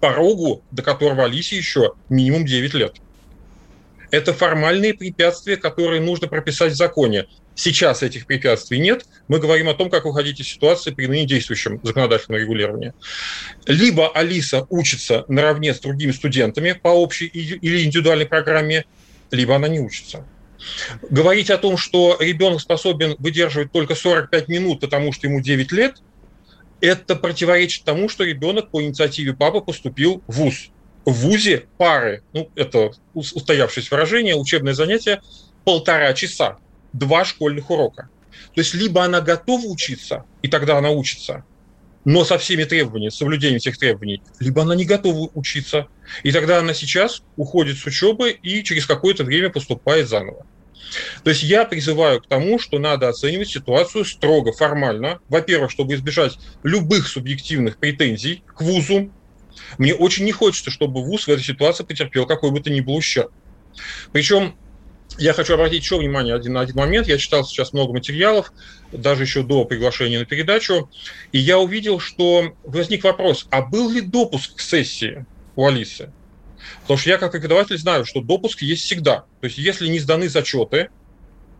[0.00, 2.96] порогу, до которого Алисе еще минимум 9 лет.
[4.12, 7.26] Это формальные препятствия, которые нужно прописать в законе.
[7.54, 9.06] Сейчас этих препятствий нет.
[9.26, 12.92] Мы говорим о том, как выходить из ситуации при ныне действующем законодательном регулировании.
[13.66, 18.84] Либо Алиса учится наравне с другими студентами по общей или индивидуальной программе,
[19.30, 20.26] либо она не учится.
[21.08, 26.02] Говорить о том, что ребенок способен выдерживать только 45 минут, потому что ему 9 лет,
[26.82, 30.70] это противоречит тому, что ребенок по инициативе папы поступил в ВУЗ.
[31.04, 35.20] В ВУЗе пары, ну, это устоявшееся выражение, учебное занятие
[35.64, 36.58] полтора часа,
[36.92, 38.08] два школьных урока.
[38.54, 41.44] То есть либо она готова учиться, и тогда она учится,
[42.04, 45.86] но со всеми требованиями, соблюдением всех требований, либо она не готова учиться,
[46.22, 50.46] и тогда она сейчас уходит с учебы и через какое-то время поступает заново.
[51.24, 55.20] То есть я призываю к тому, что надо оценивать ситуацию строго, формально.
[55.28, 59.10] Во-первых, чтобы избежать любых субъективных претензий к ВУЗу.
[59.78, 62.96] Мне очень не хочется, чтобы ВУЗ в этой ситуации потерпел какой бы то ни был
[62.96, 63.30] ущерб.
[64.12, 64.56] Причем
[65.18, 67.06] я хочу обратить еще внимание один, на один момент.
[67.06, 68.52] Я читал сейчас много материалов,
[68.92, 70.88] даже еще до приглашения на передачу,
[71.32, 76.12] и я увидел, что возник вопрос, а был ли допуск к сессии у Алисы?
[76.82, 79.24] Потому что я как преподаватель знаю, что допуск есть всегда.
[79.40, 80.88] То есть если не сданы зачеты,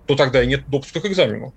[0.06, 1.54] то тогда и нет допуска к экзамену.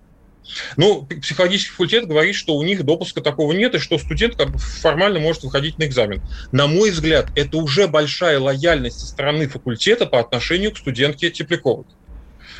[0.78, 4.60] Ну, психологический факультет говорит, что у них допуска такого нет, и что студент как бы
[4.60, 6.22] формально может выходить на экзамен.
[6.52, 11.86] На мой взгляд, это уже большая лояльность со стороны факультета по отношению к студентке Тепляковой.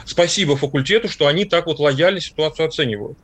[0.06, 3.18] Спасибо факультету, что они так вот лояльно ситуацию оценивают.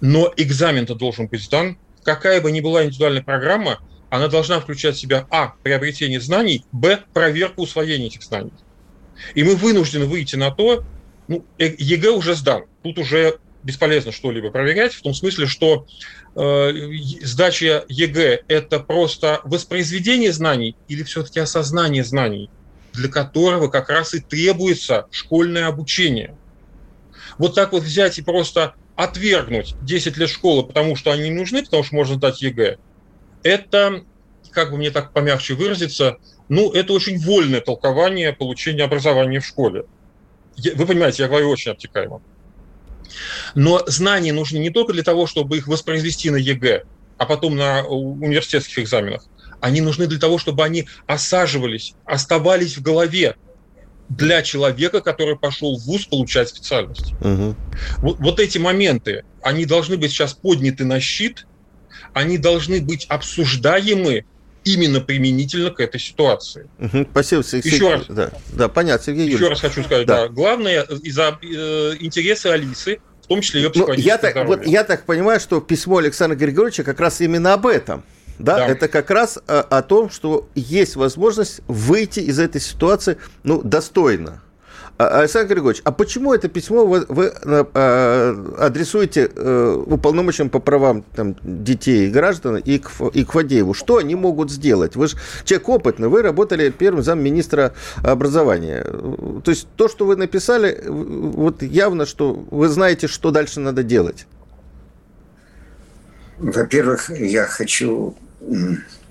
[0.00, 1.78] Но экзамен-то должен быть сдан.
[2.02, 5.54] Какая бы ни была индивидуальная программа, она должна включать в себя а.
[5.62, 7.00] приобретение знаний, б.
[7.12, 8.52] проверку усвоения этих знаний.
[9.34, 10.84] И мы вынуждены выйти на то,
[11.28, 12.64] ну, ЕГЭ уже сдан.
[12.82, 15.86] Тут уже бесполезно что-либо проверять, в том смысле, что
[16.34, 16.72] э,
[17.22, 22.50] сдача ЕГЭ– это просто воспроизведение знаний или все-таки осознание знаний,
[22.92, 26.36] для которого как раз и требуется школьное обучение.
[27.38, 31.62] Вот так вот взять и просто отвергнуть 10 лет школы, потому что они не нужны,
[31.62, 32.78] потому что можно сдать ЕГЭ,
[33.42, 34.04] это,
[34.50, 36.18] как бы мне так помягче выразиться,
[36.48, 39.84] ну, это очень вольное толкование получения образования в школе.
[40.74, 42.20] Вы понимаете, я говорю очень обтекаемо.
[43.54, 46.84] Но знания нужны не только для того, чтобы их воспроизвести на ЕГЭ,
[47.18, 49.24] а потом на университетских экзаменах.
[49.60, 53.36] Они нужны для того, чтобы они осаживались, оставались в голове
[54.08, 57.12] для человека, который пошел в ВУЗ получать специальность.
[57.20, 57.56] Угу.
[57.98, 61.46] Вот, вот эти моменты, они должны быть сейчас подняты на щит,
[62.12, 64.24] они должны быть обсуждаемы
[64.64, 66.68] именно применительно к этой ситуации.
[66.78, 67.72] Угу, спасибо, Сергей.
[67.72, 69.50] Еще раз, да, да, понятно, Сергей Еще Юрьевич.
[69.50, 70.22] раз хочу сказать, да.
[70.22, 74.84] да главное из-за э, интересы Алисы, в том числе ее ну, я так, вот, я
[74.84, 78.04] так понимаю, что письмо Александра Григорьевича как раз именно об этом.
[78.38, 78.68] Да, да.
[78.68, 84.42] это как раз о, о том, что есть возможность выйти из этой ситуации ну, достойно.
[85.00, 91.06] А, Александр Григорьевич, а почему это письмо вы, вы а, адресуете э, уполномоченным по правам
[91.16, 93.72] там, детей и граждан и к, и к Фадееву?
[93.72, 94.96] Что они могут сделать?
[94.96, 97.72] Вы же человек опытный, вы работали первым замминистра
[98.04, 98.84] образования.
[99.42, 104.26] То есть то, что вы написали, вот явно, что вы знаете, что дальше надо делать.
[106.36, 108.14] Во-первых, я хочу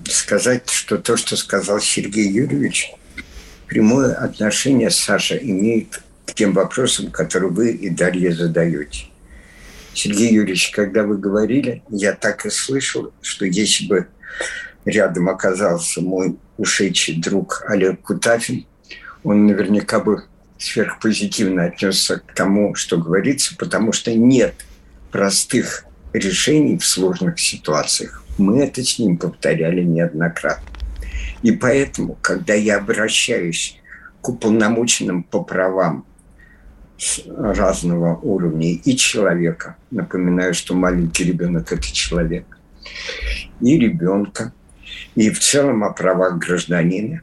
[0.08, 2.94] сказать, что то, что сказал Сергей Юрьевич,
[3.70, 9.06] прямое отношение Саша имеет к тем вопросам, которые вы и Дарья задаете.
[9.94, 14.08] Сергей Юрьевич, когда вы говорили, я так и слышал, что если бы
[14.86, 18.66] рядом оказался мой ушедший друг Олег Кутафин,
[19.24, 20.24] он наверняка бы
[20.58, 24.56] сверхпозитивно отнесся к тому, что говорится, потому что нет
[25.12, 28.24] простых решений в сложных ситуациях.
[28.38, 30.69] Мы это с ним повторяли неоднократно.
[31.42, 33.80] И поэтому, когда я обращаюсь
[34.22, 36.06] к уполномоченным по правам
[37.28, 42.46] разного уровня и человека, напоминаю, что маленький ребенок– это человек,
[43.62, 44.54] и ребенка,
[45.16, 47.22] и в целом о правах гражданина,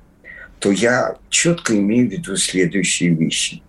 [0.59, 3.63] то я четко имею в виду следующие вещи.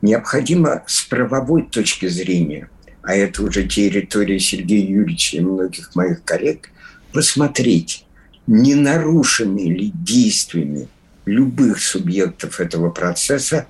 [0.00, 2.68] Необходимо с правовой точки зрения,
[3.02, 6.70] а это уже территория Сергея Юрьевича и многих моих коллег,
[7.12, 8.06] посмотреть,
[8.46, 10.88] не нарушены ли действиями
[11.24, 13.66] любых субъектов этого процесса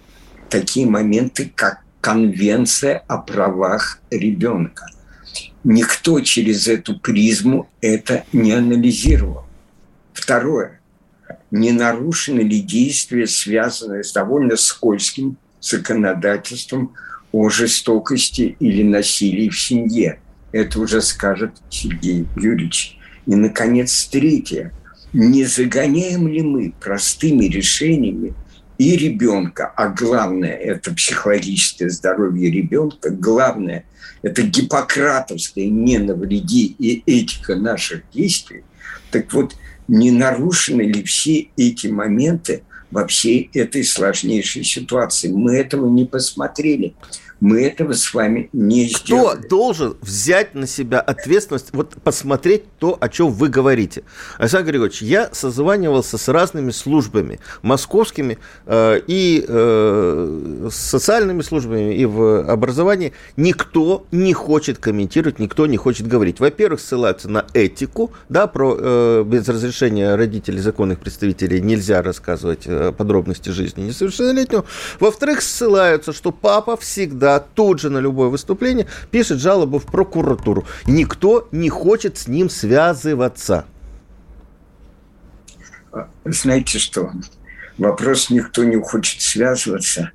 [0.48, 4.86] такие моменты, как Конвенция о правах ребенка.
[5.62, 9.44] Никто через эту призму это не анализировал.
[10.12, 10.80] Второе.
[11.52, 16.92] Не нарушены ли действия, связанные с довольно скользким законодательством
[17.30, 20.18] о жестокости или насилии в семье?
[20.50, 22.98] Это уже скажет Сергей Юрьевич.
[23.26, 24.72] И, наконец, третье.
[25.12, 28.34] Не загоняем ли мы простыми решениями
[28.78, 33.84] и ребенка, а главное– это психологическое здоровье ребенка, главное–
[34.22, 38.64] это гиппократовское «не навреди» и этика наших действий,
[39.12, 39.54] так вот,
[39.88, 45.28] не нарушены ли все эти моменты во всей этой сложнейшей ситуации?
[45.28, 46.94] Мы этого не посмотрели.
[47.42, 49.36] Мы этого с вами не сделали.
[49.38, 54.04] Кто должен взять на себя ответственность, вот посмотреть то, о чем вы говорите?
[54.38, 62.48] Александр Григорьевич, я созванивался с разными службами, московскими э, и э, социальными службами, и в
[62.48, 63.12] образовании.
[63.36, 66.38] Никто не хочет комментировать, никто не хочет говорить.
[66.38, 72.92] Во-первых, ссылаются на этику, да, про э, без разрешения родителей, законных представителей нельзя рассказывать э,
[72.96, 74.64] подробности жизни несовершеннолетнего.
[75.00, 80.64] Во-вторых, ссылаются, что папа всегда тут же на любое выступление пишет жалобу в прокуратуру.
[80.86, 83.64] Никто не хочет с ним связываться.
[86.24, 87.10] Знаете что?
[87.78, 90.12] Вопрос «никто не хочет связываться»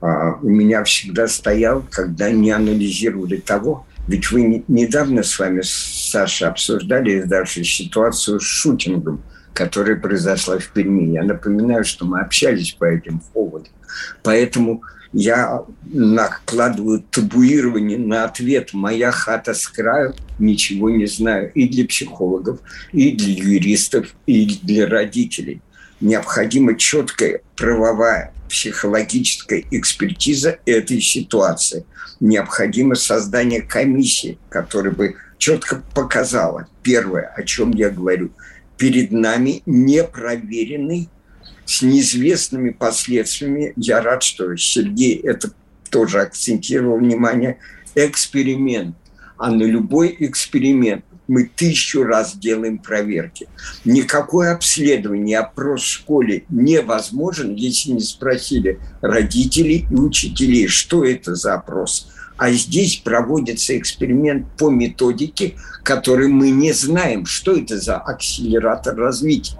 [0.00, 6.48] а, у меня всегда стоял, когда не анализировали того, ведь вы недавно с вами, Саша,
[6.48, 9.22] обсуждали дальше ситуацию с шутингом,
[9.54, 11.12] которая произошла в Перми.
[11.12, 13.72] Я напоминаю, что мы общались по этим поводам.
[14.22, 14.82] Поэтому
[15.14, 22.58] я накладываю табуирование на ответ «моя хата с краю», ничего не знаю и для психологов,
[22.92, 25.62] и для юристов, и для родителей.
[26.00, 31.86] Необходима четкая правовая психологическая экспертиза этой ситуации.
[32.18, 38.30] Необходимо создание комиссии, которая бы четко показала, первое, о чем я говорю,
[38.76, 41.08] перед нами непроверенный
[41.66, 43.72] с неизвестными последствиями.
[43.76, 45.50] Я рад, что Сергей это
[45.90, 47.58] тоже акцентировал внимание.
[47.94, 48.96] Эксперимент.
[49.36, 53.48] А на любой эксперимент мы тысячу раз делаем проверки.
[53.84, 61.54] Никакое обследование, опрос в школе невозможен, если не спросили родителей и учителей, что это за
[61.54, 62.08] опрос.
[62.36, 69.56] А здесь проводится эксперимент по методике, который мы не знаем, что это за акселератор развития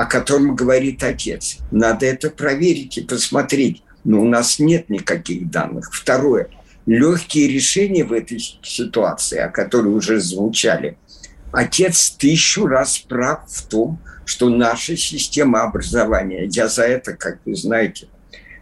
[0.00, 1.58] о котором говорит отец.
[1.70, 3.82] Надо это проверить и посмотреть.
[4.02, 5.90] Но у нас нет никаких данных.
[5.92, 6.48] Второе.
[6.86, 10.96] Легкие решения в этой ситуации, о которой уже звучали.
[11.52, 17.54] Отец тысячу раз прав в том, что наша система образования, я за это, как вы
[17.54, 18.08] знаете,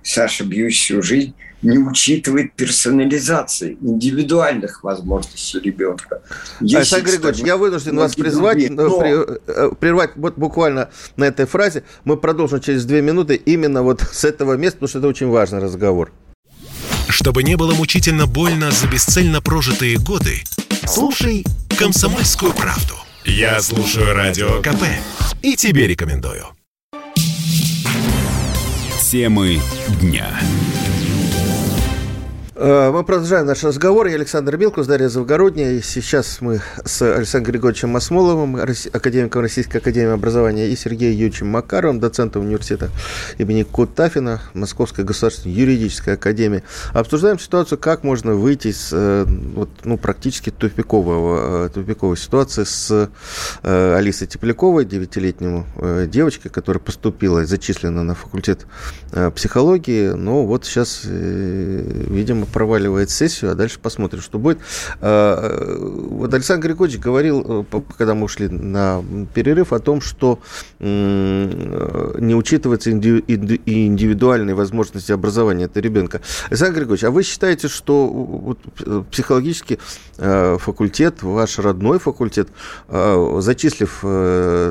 [0.02, 6.22] Саша, бьюсь всю жизнь, не учитывает персонализации, индивидуальных возможностей ребенка.
[6.60, 9.02] Есть Александр Григорьевич, я вынужден вас призвать, но...
[9.02, 11.82] Э, прервать вот буквально на этой фразе.
[12.04, 15.58] Мы продолжим через две минуты именно вот с этого места, потому что это очень важный
[15.58, 16.12] разговор.
[17.08, 20.42] Чтобы не было мучительно больно за бесцельно прожитые годы,
[20.86, 21.44] слушай
[21.78, 22.94] «Комсомольскую правду».
[23.24, 24.84] Я слушаю Радио КП
[25.42, 26.46] и тебе рекомендую.
[29.10, 29.60] Темы
[30.00, 30.28] дня.
[32.60, 34.08] Э, мы продолжаем наш разговор.
[34.08, 35.74] Я Александр Милкус, Дарья Завгородняя.
[35.74, 42.00] И сейчас мы с Александром Григорьевичем Осмоловым, академиком Российской Академии Образования, и Сергеем Юрьевичем Макаровым,
[42.00, 42.90] доцентом университета
[43.38, 46.64] имени Кутафина, Московской государственной юридической академии.
[46.94, 53.08] Обсуждаем ситуацию, как можно выйти из э, вот, ну, практически тупикового, э, тупиковой ситуации с
[53.62, 55.64] Алисой Тепляковой, девятилетнему
[56.08, 58.66] девочкой, которая поступила зачислена на факультет
[59.36, 60.08] психологии.
[60.08, 64.58] Но вот сейчас, видимо, проваливает сессию, а дальше посмотрим, что будет.
[65.00, 65.76] А,
[66.10, 70.40] вот Александр Григорьевич говорил, э, когда мы ушли на перерыв, о том, что
[70.80, 76.20] не учитываются индивидуальные возможности образования этого ребенка.
[76.48, 79.78] Александр Григорьевич, а вы считаете, что э, психологический
[80.18, 82.48] э, факультет, ваш родной факультет,
[82.88, 84.00] зачислив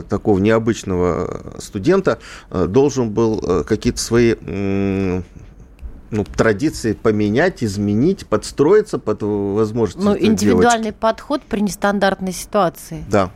[0.09, 2.19] такого необычного студента,
[2.51, 4.35] должен был какие-то свои
[6.11, 10.05] ну, традиции поменять, изменить, подстроиться под возможности.
[10.05, 10.99] Ну, индивидуальный девочки.
[10.99, 13.03] подход при нестандартной ситуации.
[13.09, 13.31] Да.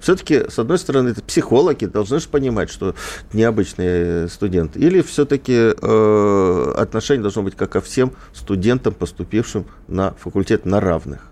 [0.00, 2.94] Все-таки, с одной стороны, это психологи должны же понимать, что
[3.34, 4.76] необычный студент.
[4.76, 11.26] Или все-таки э, отношение должно быть как ко всем студентам, поступившим на факультет на равных.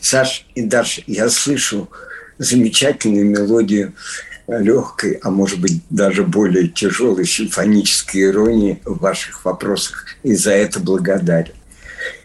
[0.00, 1.90] Саш и Даша, я слышу
[2.38, 3.92] замечательную мелодию
[4.46, 10.06] легкой, а может быть даже более тяжелой симфонической иронии в ваших вопросах.
[10.22, 11.54] И за это благодарен.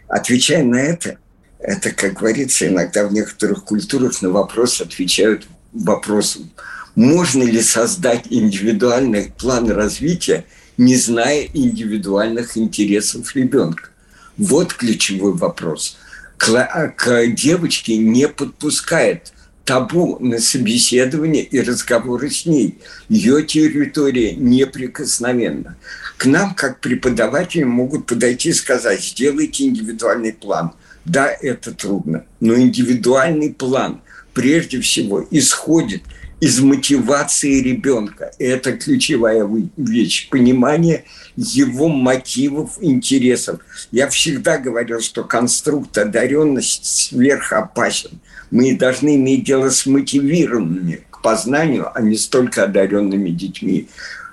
[0.08, 1.18] Отвечая на это,
[1.58, 6.50] это, как говорится, иногда в некоторых культурах на вопрос отвечают вопросом,
[6.94, 10.44] можно ли создать индивидуальный план развития,
[10.76, 13.90] не зная индивидуальных интересов ребенка.
[14.36, 15.98] Вот ключевой вопрос.
[16.36, 19.32] К, к девочке не подпускает–
[19.64, 22.78] табу на собеседование и разговоры с ней.
[23.08, 25.76] Ее территория неприкосновенна.
[26.16, 30.72] К нам, как преподавателям, могут подойти и сказать, сделайте индивидуальный план.
[31.04, 34.02] Да, это трудно, но индивидуальный план
[34.34, 36.02] прежде всего исходит
[36.40, 38.32] из мотивации ребенка.
[38.38, 40.28] Это ключевая вещь.
[40.30, 41.04] Понимание
[41.36, 43.60] его мотивов, интересов.
[43.90, 51.90] Я всегда говорил, что конструкт одаренность сверхопасен мы должны иметь дело с мотивированными к познанию,
[51.94, 53.88] а не столько одаренными детьми.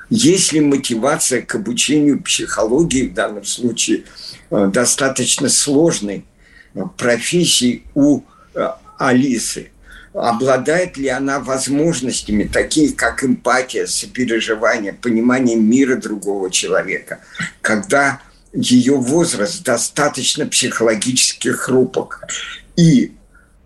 [0.10, 4.04] Если мотивация к обучению психологии в данном случае
[4.50, 6.26] э, достаточно сложной
[6.74, 8.22] э, профессии у
[8.54, 9.70] э, Алисы,
[10.14, 17.20] обладает ли она возможностями, такие как эмпатия, сопереживание, понимание мира другого человека,
[17.62, 18.22] когда
[18.54, 22.28] ее возраст достаточно психологически хрупок.
[22.76, 23.12] И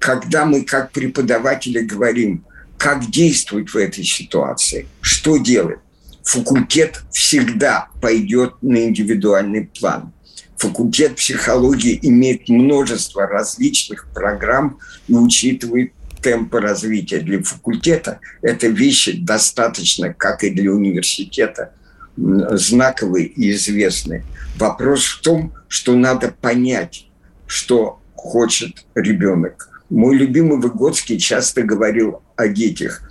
[0.01, 2.43] когда мы как преподаватели говорим,
[2.77, 5.77] как действовать в этой ситуации, что делать,
[6.23, 10.11] факультет всегда пойдет на индивидуальный план.
[10.57, 15.93] Факультет психологии имеет множество различных программ и учитывает
[16.23, 17.19] темпы развития.
[17.19, 21.73] Для факультета это вещи достаточно, как и для университета,
[22.17, 24.23] знаковые и известные.
[24.57, 27.05] Вопрос в том, что надо понять,
[27.45, 33.03] что хочет ребенок мой любимый Выгодский часто говорил о детях.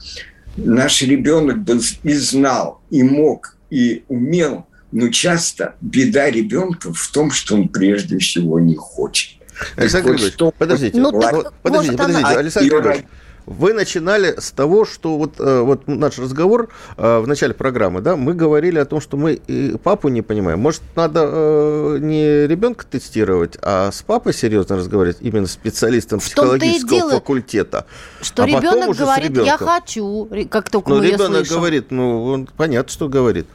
[0.56, 7.30] Наш ребенок был и знал, и мог, и умел, но часто беда ребенка в том,
[7.30, 9.38] что он прежде всего не хочет.
[9.76, 13.06] Александр Григорьевич, подождите, ну, так, подождите, подождите, Александр Григорьевич,
[13.46, 18.16] вы начинали с того, что вот, э, вот наш разговор э, в начале программы, да,
[18.16, 20.60] мы говорили о том, что мы и папу не понимаем.
[20.60, 27.86] Может, надо э, не ребенка тестировать, а с папой серьезно разговаривать, именно специалистом психологического факультета.
[28.22, 31.56] Что а ребенок говорит, я хочу, как только Но мы ребенок слышим.
[31.56, 33.46] говорит, ну, он понятно, что говорит.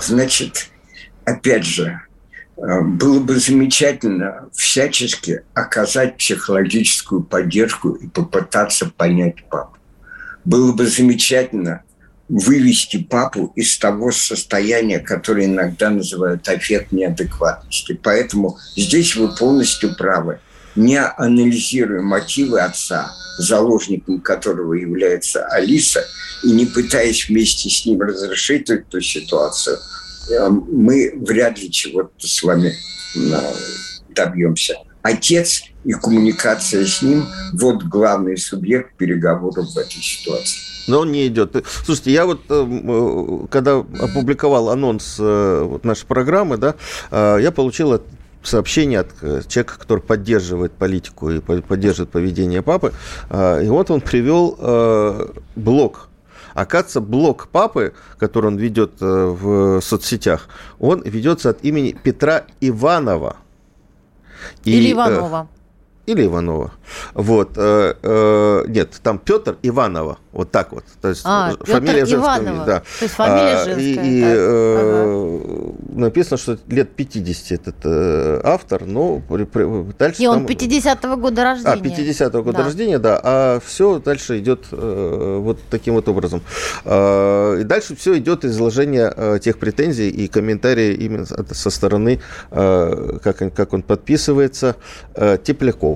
[0.00, 0.68] Значит,
[1.24, 2.00] опять же,
[2.56, 9.76] было бы замечательно всячески оказать психологическую поддержку и попытаться понять папу.
[10.44, 11.82] Было бы замечательно
[12.28, 17.98] вывести папу из того состояния, которое иногда называют эффект неадекватности.
[18.02, 20.38] Поэтому здесь вы полностью правы.
[20.76, 26.04] Не анализируя мотивы отца, заложником которого является Алиса,
[26.42, 30.03] и не пытаясь вместе с ним разрешить эту ситуацию– Э,
[30.48, 32.72] мы вряд ли чего-то с вами
[33.16, 33.52] э,
[34.10, 34.76] добьемся.
[35.02, 40.60] отец и коммуникация с ним– вот главный субъект переговоров в этой ситуации.
[40.86, 41.54] Но он не идет.
[41.84, 46.74] Слушайте, я вот, э, когда опубликовал анонс нашей программы, да,
[47.10, 48.00] я получил
[48.42, 52.92] сообщение от человека, который поддерживает политику и поддерживает поведение папы.
[53.30, 56.10] И вот он привел блог
[56.54, 60.48] Оказывается, блог папы, который он ведет э, в соцсетях,
[60.78, 63.36] он ведется от имени Петра Иванова.
[64.64, 65.48] И, Или Иванова.
[65.50, 65.63] Э,
[66.06, 66.72] или Иванова.
[67.14, 67.52] Вот.
[67.56, 70.18] Э, э, нет, там Петр Иванова.
[70.32, 70.84] Вот так вот.
[71.00, 72.40] То есть а, фамилия Петр женская.
[72.40, 72.66] Иванова.
[72.66, 72.80] Да.
[72.80, 74.04] То есть фамилия а, женская.
[74.04, 76.00] И, и э, ага.
[76.00, 80.22] написано, что лет 50 этот э, автор, но при, при, дальше...
[80.22, 81.72] И он 50-го года рождения.
[81.72, 82.64] А, 50-го года да.
[82.64, 83.20] рождения, да.
[83.22, 86.42] А все дальше идет э, вот таким вот образом.
[86.84, 93.18] Э, и дальше все идет изложение э, тех претензий и комментарии именно со стороны, э,
[93.22, 94.74] как, как он подписывается,
[95.14, 95.93] э, Тепляковы.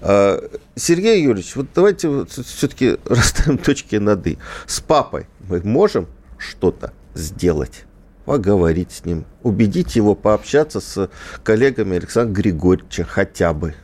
[0.00, 0.40] Э,
[0.76, 4.38] Сергей Юрьевич, вот давайте вот все-таки расставим точки над «и».
[4.66, 6.06] С папой мы можем
[6.38, 7.84] что-то сделать?
[8.24, 11.08] поговорить с ним, убедить его пообщаться с
[11.42, 13.74] коллегами Александра Григорьевича хотя бы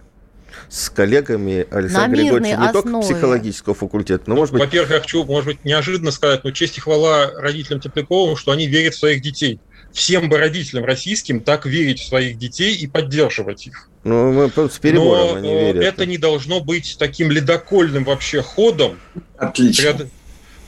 [0.68, 2.72] с коллегами Александра Григорьевича не основе.
[2.72, 4.60] только психологического факультета, но, может быть...
[4.60, 8.66] Во-первых, я хочу, может быть, неожиданно сказать, но честь и хвала родителям Тепляковым, что они
[8.66, 9.60] верят в своих детей.
[9.92, 13.88] Всем бы родителям российским так верить в своих детей и поддерживать их.
[14.04, 15.82] Ну, мы с перебором Но они верят.
[15.82, 19.00] это не должно быть таким ледокольным вообще ходом,
[19.38, 20.08] Отлично.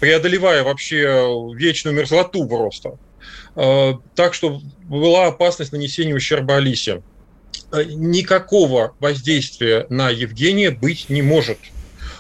[0.01, 2.99] преодолевая вообще вечную мерзлоту просто.
[3.55, 7.03] А, так что была опасность нанесения ущерба Алисе.
[7.73, 11.59] Никакого воздействия на Евгения быть не может–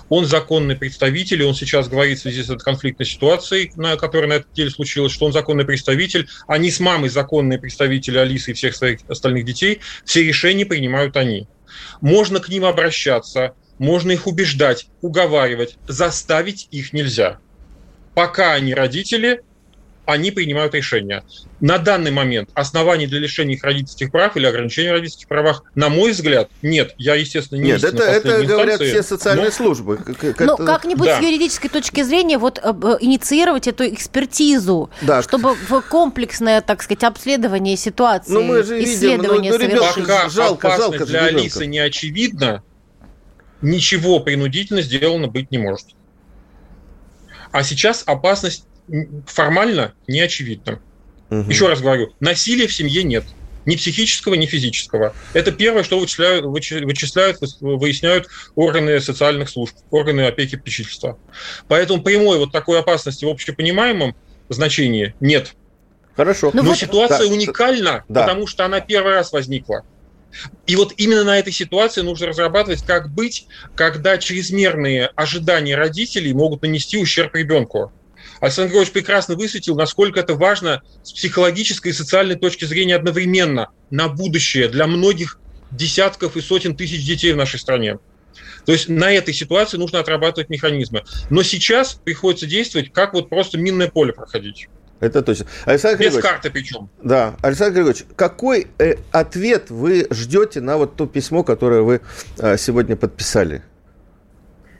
[0.08, 4.28] он законный представитель, и он сейчас говорит в связи с этой конфликтной ситуацией, на, которая
[4.28, 8.54] на этом деле случилась, что он законный представитель, они с мамой законные представители Алисы и
[8.54, 11.48] всех своих остальных детей, все решения принимают они.
[12.00, 17.38] Можно к ним обращаться, можно их убеждать, уговаривать, заставить их нельзя.
[18.14, 19.42] Пока они родители,
[20.06, 21.24] они принимают решения.
[21.60, 26.12] На данный момент оснований для лишения их родительских прав или ограничения родительских правах, на мой
[26.12, 26.94] взгляд, нет.
[26.96, 29.50] Я, естественно, не Нет, это, это говорят все социальные но...
[29.50, 29.98] службы.
[29.98, 31.18] Как, но как-нибудь да.
[31.18, 35.22] с юридической точки зрения вот э, инициировать эту экспертизу, да.
[35.22, 40.06] чтобы в комплексное, так сказать, обследование ситуации, ну, мы же исследование видим, ну, ну, совершить.
[40.06, 41.40] Пока жалко, жалко для ребенка.
[41.40, 42.62] Алисы не очевидно,
[43.60, 45.86] ничего принудительно сделано быть не может.
[47.52, 48.66] А сейчас опасность
[49.26, 50.80] формально не очевидно.
[51.30, 51.50] Угу.
[51.50, 53.24] Еще раз говорю, насилия в семье нет.
[53.64, 55.12] Ни психического, ни физического.
[55.32, 61.18] Это первое, что вычисляют, вычисляют, выясняют органы социальных служб, органы опеки попечительства.
[61.66, 64.14] Поэтому прямой вот такой опасности в общепонимаемом
[64.48, 65.54] значении нет.
[66.16, 66.50] Хорошо.
[66.54, 66.78] Но, Но вот...
[66.78, 68.22] ситуация да, уникальна, да.
[68.22, 69.84] потому что она первый раз возникла.
[70.66, 76.62] И вот именно на этой ситуации нужно разрабатывать, как быть, когда чрезмерные ожидания родителей могут
[76.62, 77.92] нанести ущерб ребенку.
[78.40, 84.08] Александр Григорьевич прекрасно высветил, насколько это важно с психологической и социальной точки зрения одновременно на
[84.08, 85.38] будущее для многих
[85.70, 87.98] десятков и сотен тысяч детей в нашей стране.
[88.64, 91.04] То есть на этой ситуации нужно отрабатывать механизмы.
[91.30, 94.68] Но сейчас приходится действовать, как вот просто минное поле проходить.
[94.98, 95.46] Это точно.
[95.66, 96.88] Александр Без карты причем.
[97.02, 97.36] Да.
[97.42, 102.00] Александр Григорьевич, какой э, ответ вы ждете на вот то письмо, которое вы
[102.38, 103.62] э, сегодня подписали?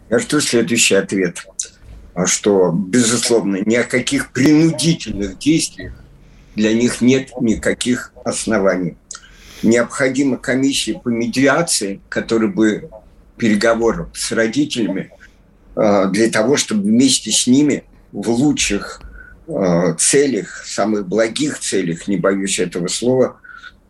[0.09, 1.45] Я жду следующий ответ.
[2.17, 5.93] А что, безусловно, ни о каких принудительных действиях
[6.55, 8.97] для них нет никаких оснований.
[9.63, 12.89] Необходима комиссия по медиации, которая бы
[13.37, 15.11] переговоров с родителями
[15.75, 19.03] а, для того, чтобы вместе с ними в лучших
[19.47, 23.39] а, целях, самых благих целях, не боюсь этого слова,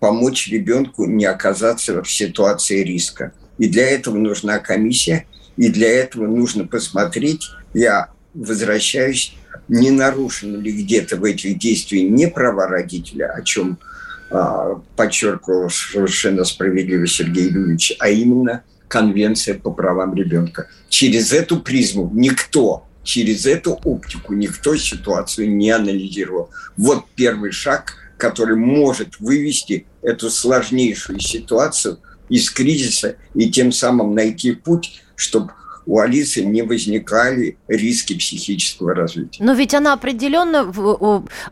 [0.00, 3.32] помочь ребенку не оказаться в ситуации риска.
[3.58, 9.34] И для этого нужна комиссия, и для этого нужно посмотреть, я возвращаюсь,
[9.68, 13.78] не нарушены ли где-то в этих действиях не права родителя, о чем
[14.30, 20.68] а, подчеркивал совершенно справедливо Сергей Юрьевич, а именно Конвенция по правам ребенка.
[20.88, 26.50] Через эту призму никто, через эту оптику никто ситуацию не анализировал.
[26.76, 34.52] Вот первый шаг, который может вывести эту сложнейшую ситуацию из кризиса и тем самым найти
[34.52, 35.50] путь, чтобы
[35.86, 39.42] у Алисы не возникали риски психического развития.
[39.42, 40.72] Но ведь она определенно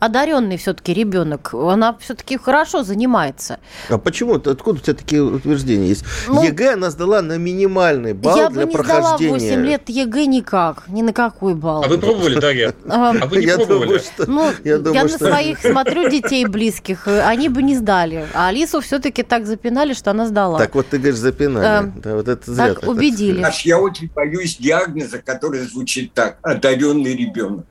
[0.01, 1.55] одаренный все-таки ребенок.
[1.55, 3.59] Она все-таки хорошо занимается.
[3.89, 4.35] А почему?
[4.35, 6.05] Откуда у тебя такие утверждения есть?
[6.27, 9.39] Ну, ЕГЭ она сдала на минимальный балл я для бы не прохождения.
[9.39, 11.85] сдала 8 лет ЕГЭ никак, ни на какой балл.
[11.85, 12.75] А вы пробовали, Дарья?
[12.89, 14.01] А вы не я пробовали?
[14.27, 18.27] Ну, я, я на своих смотрю детей близких, э, они бы не сдали.
[18.35, 20.59] А Алису все-таки так запинали, что она сдала.
[20.59, 21.89] Так вот ты говоришь, запинали.
[21.89, 23.45] Э, да, вот это зря так убедили.
[23.65, 26.39] Я очень боюсь диагноза, который звучит так.
[26.43, 27.67] Одаренный ребенок.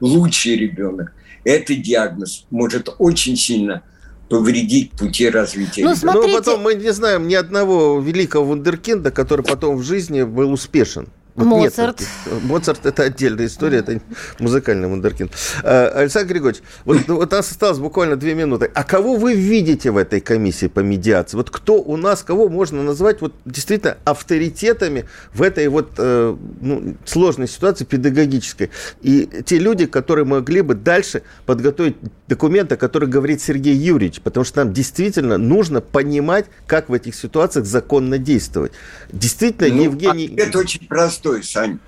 [0.00, 1.12] Лучший ребенок.
[1.44, 3.82] Этот диагноз может очень сильно
[4.28, 5.84] повредить пути развития.
[5.84, 6.00] Ну, ребенка.
[6.00, 10.52] смотрите- Но потом мы не знаем ни одного великого вундеркинда, который потом в жизни был
[10.52, 11.08] успешен.
[11.36, 11.96] Вот нет Моцарт.
[11.96, 12.42] таких.
[12.44, 14.00] Моцарт– это отдельная история, это
[14.38, 15.32] музыкальный вундеркинд.
[15.62, 18.70] А, Александр Григорьевич, вот, вот у нас осталось буквально две минуты.
[18.74, 21.36] А кого вы видите в этой комиссии по медиации?
[21.36, 26.96] Вот кто у нас, кого можно назвать вот действительно авторитетами в этой вот э, ну,
[27.04, 28.70] сложной ситуации педагогической?
[29.02, 31.96] И те люди, которые могли бы дальше подготовить
[32.28, 37.14] документы, о которых говорит Сергей Юрьевич, потому что нам действительно нужно понимать, как в этих
[37.14, 38.72] ситуациях законно действовать.
[39.12, 40.34] Действительно, Ну, Евгений...
[40.36, 40.86] Это очень
[41.26, 41.78] простой, Сань.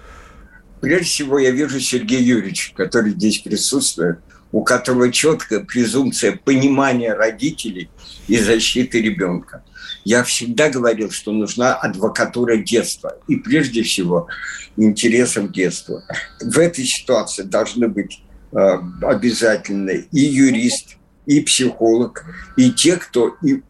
[0.80, 4.18] Прежде всего, я вижу Сергея Юрьевича, который здесь присутствует,
[4.52, 7.90] у которого четкая презумпция понимания родителей
[8.28, 9.64] и защиты ребенка.
[10.04, 13.18] Я всегда говорил, что нужна адвокатура детства.
[13.26, 14.28] И прежде всего
[14.76, 16.02] интересам детства.
[16.40, 18.22] В этой ситуации должны быть
[18.52, 18.56] э,
[19.02, 20.96] обязательно и юрист,
[21.28, 22.24] и психолог,
[22.56, 23.60] и те, кто и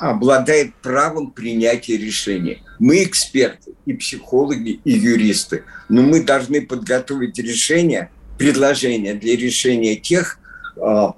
[0.00, 2.64] обладает правом принятия решений.
[2.80, 10.40] Мы эксперты, и психологи, и юристы, но мы должны подготовить решения, предложения для решения тех,
[10.76, 11.14] а,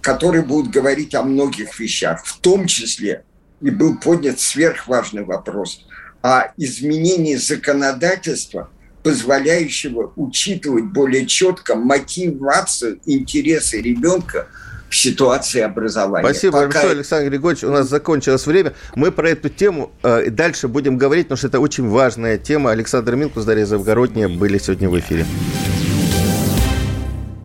[0.00, 3.24] которые будут говорить о многих вещах, в том числе,
[3.60, 5.86] и был поднят сверхважный вопрос,
[6.22, 8.70] о изменении законодательства,
[9.02, 14.48] позволяющего учитывать более четко мотивацию, интересы ребенка
[14.90, 16.28] в ситуации образования.
[16.28, 17.64] Спасибо Пока большое, Александр Григорьевич.
[17.64, 18.74] У нас закончилось время.
[18.96, 22.72] Мы про эту тему э, дальше будем говорить, потому что это очень важная тема.
[22.72, 25.24] Александр Милкус, Дарья Завгородняя были сегодня в эфире.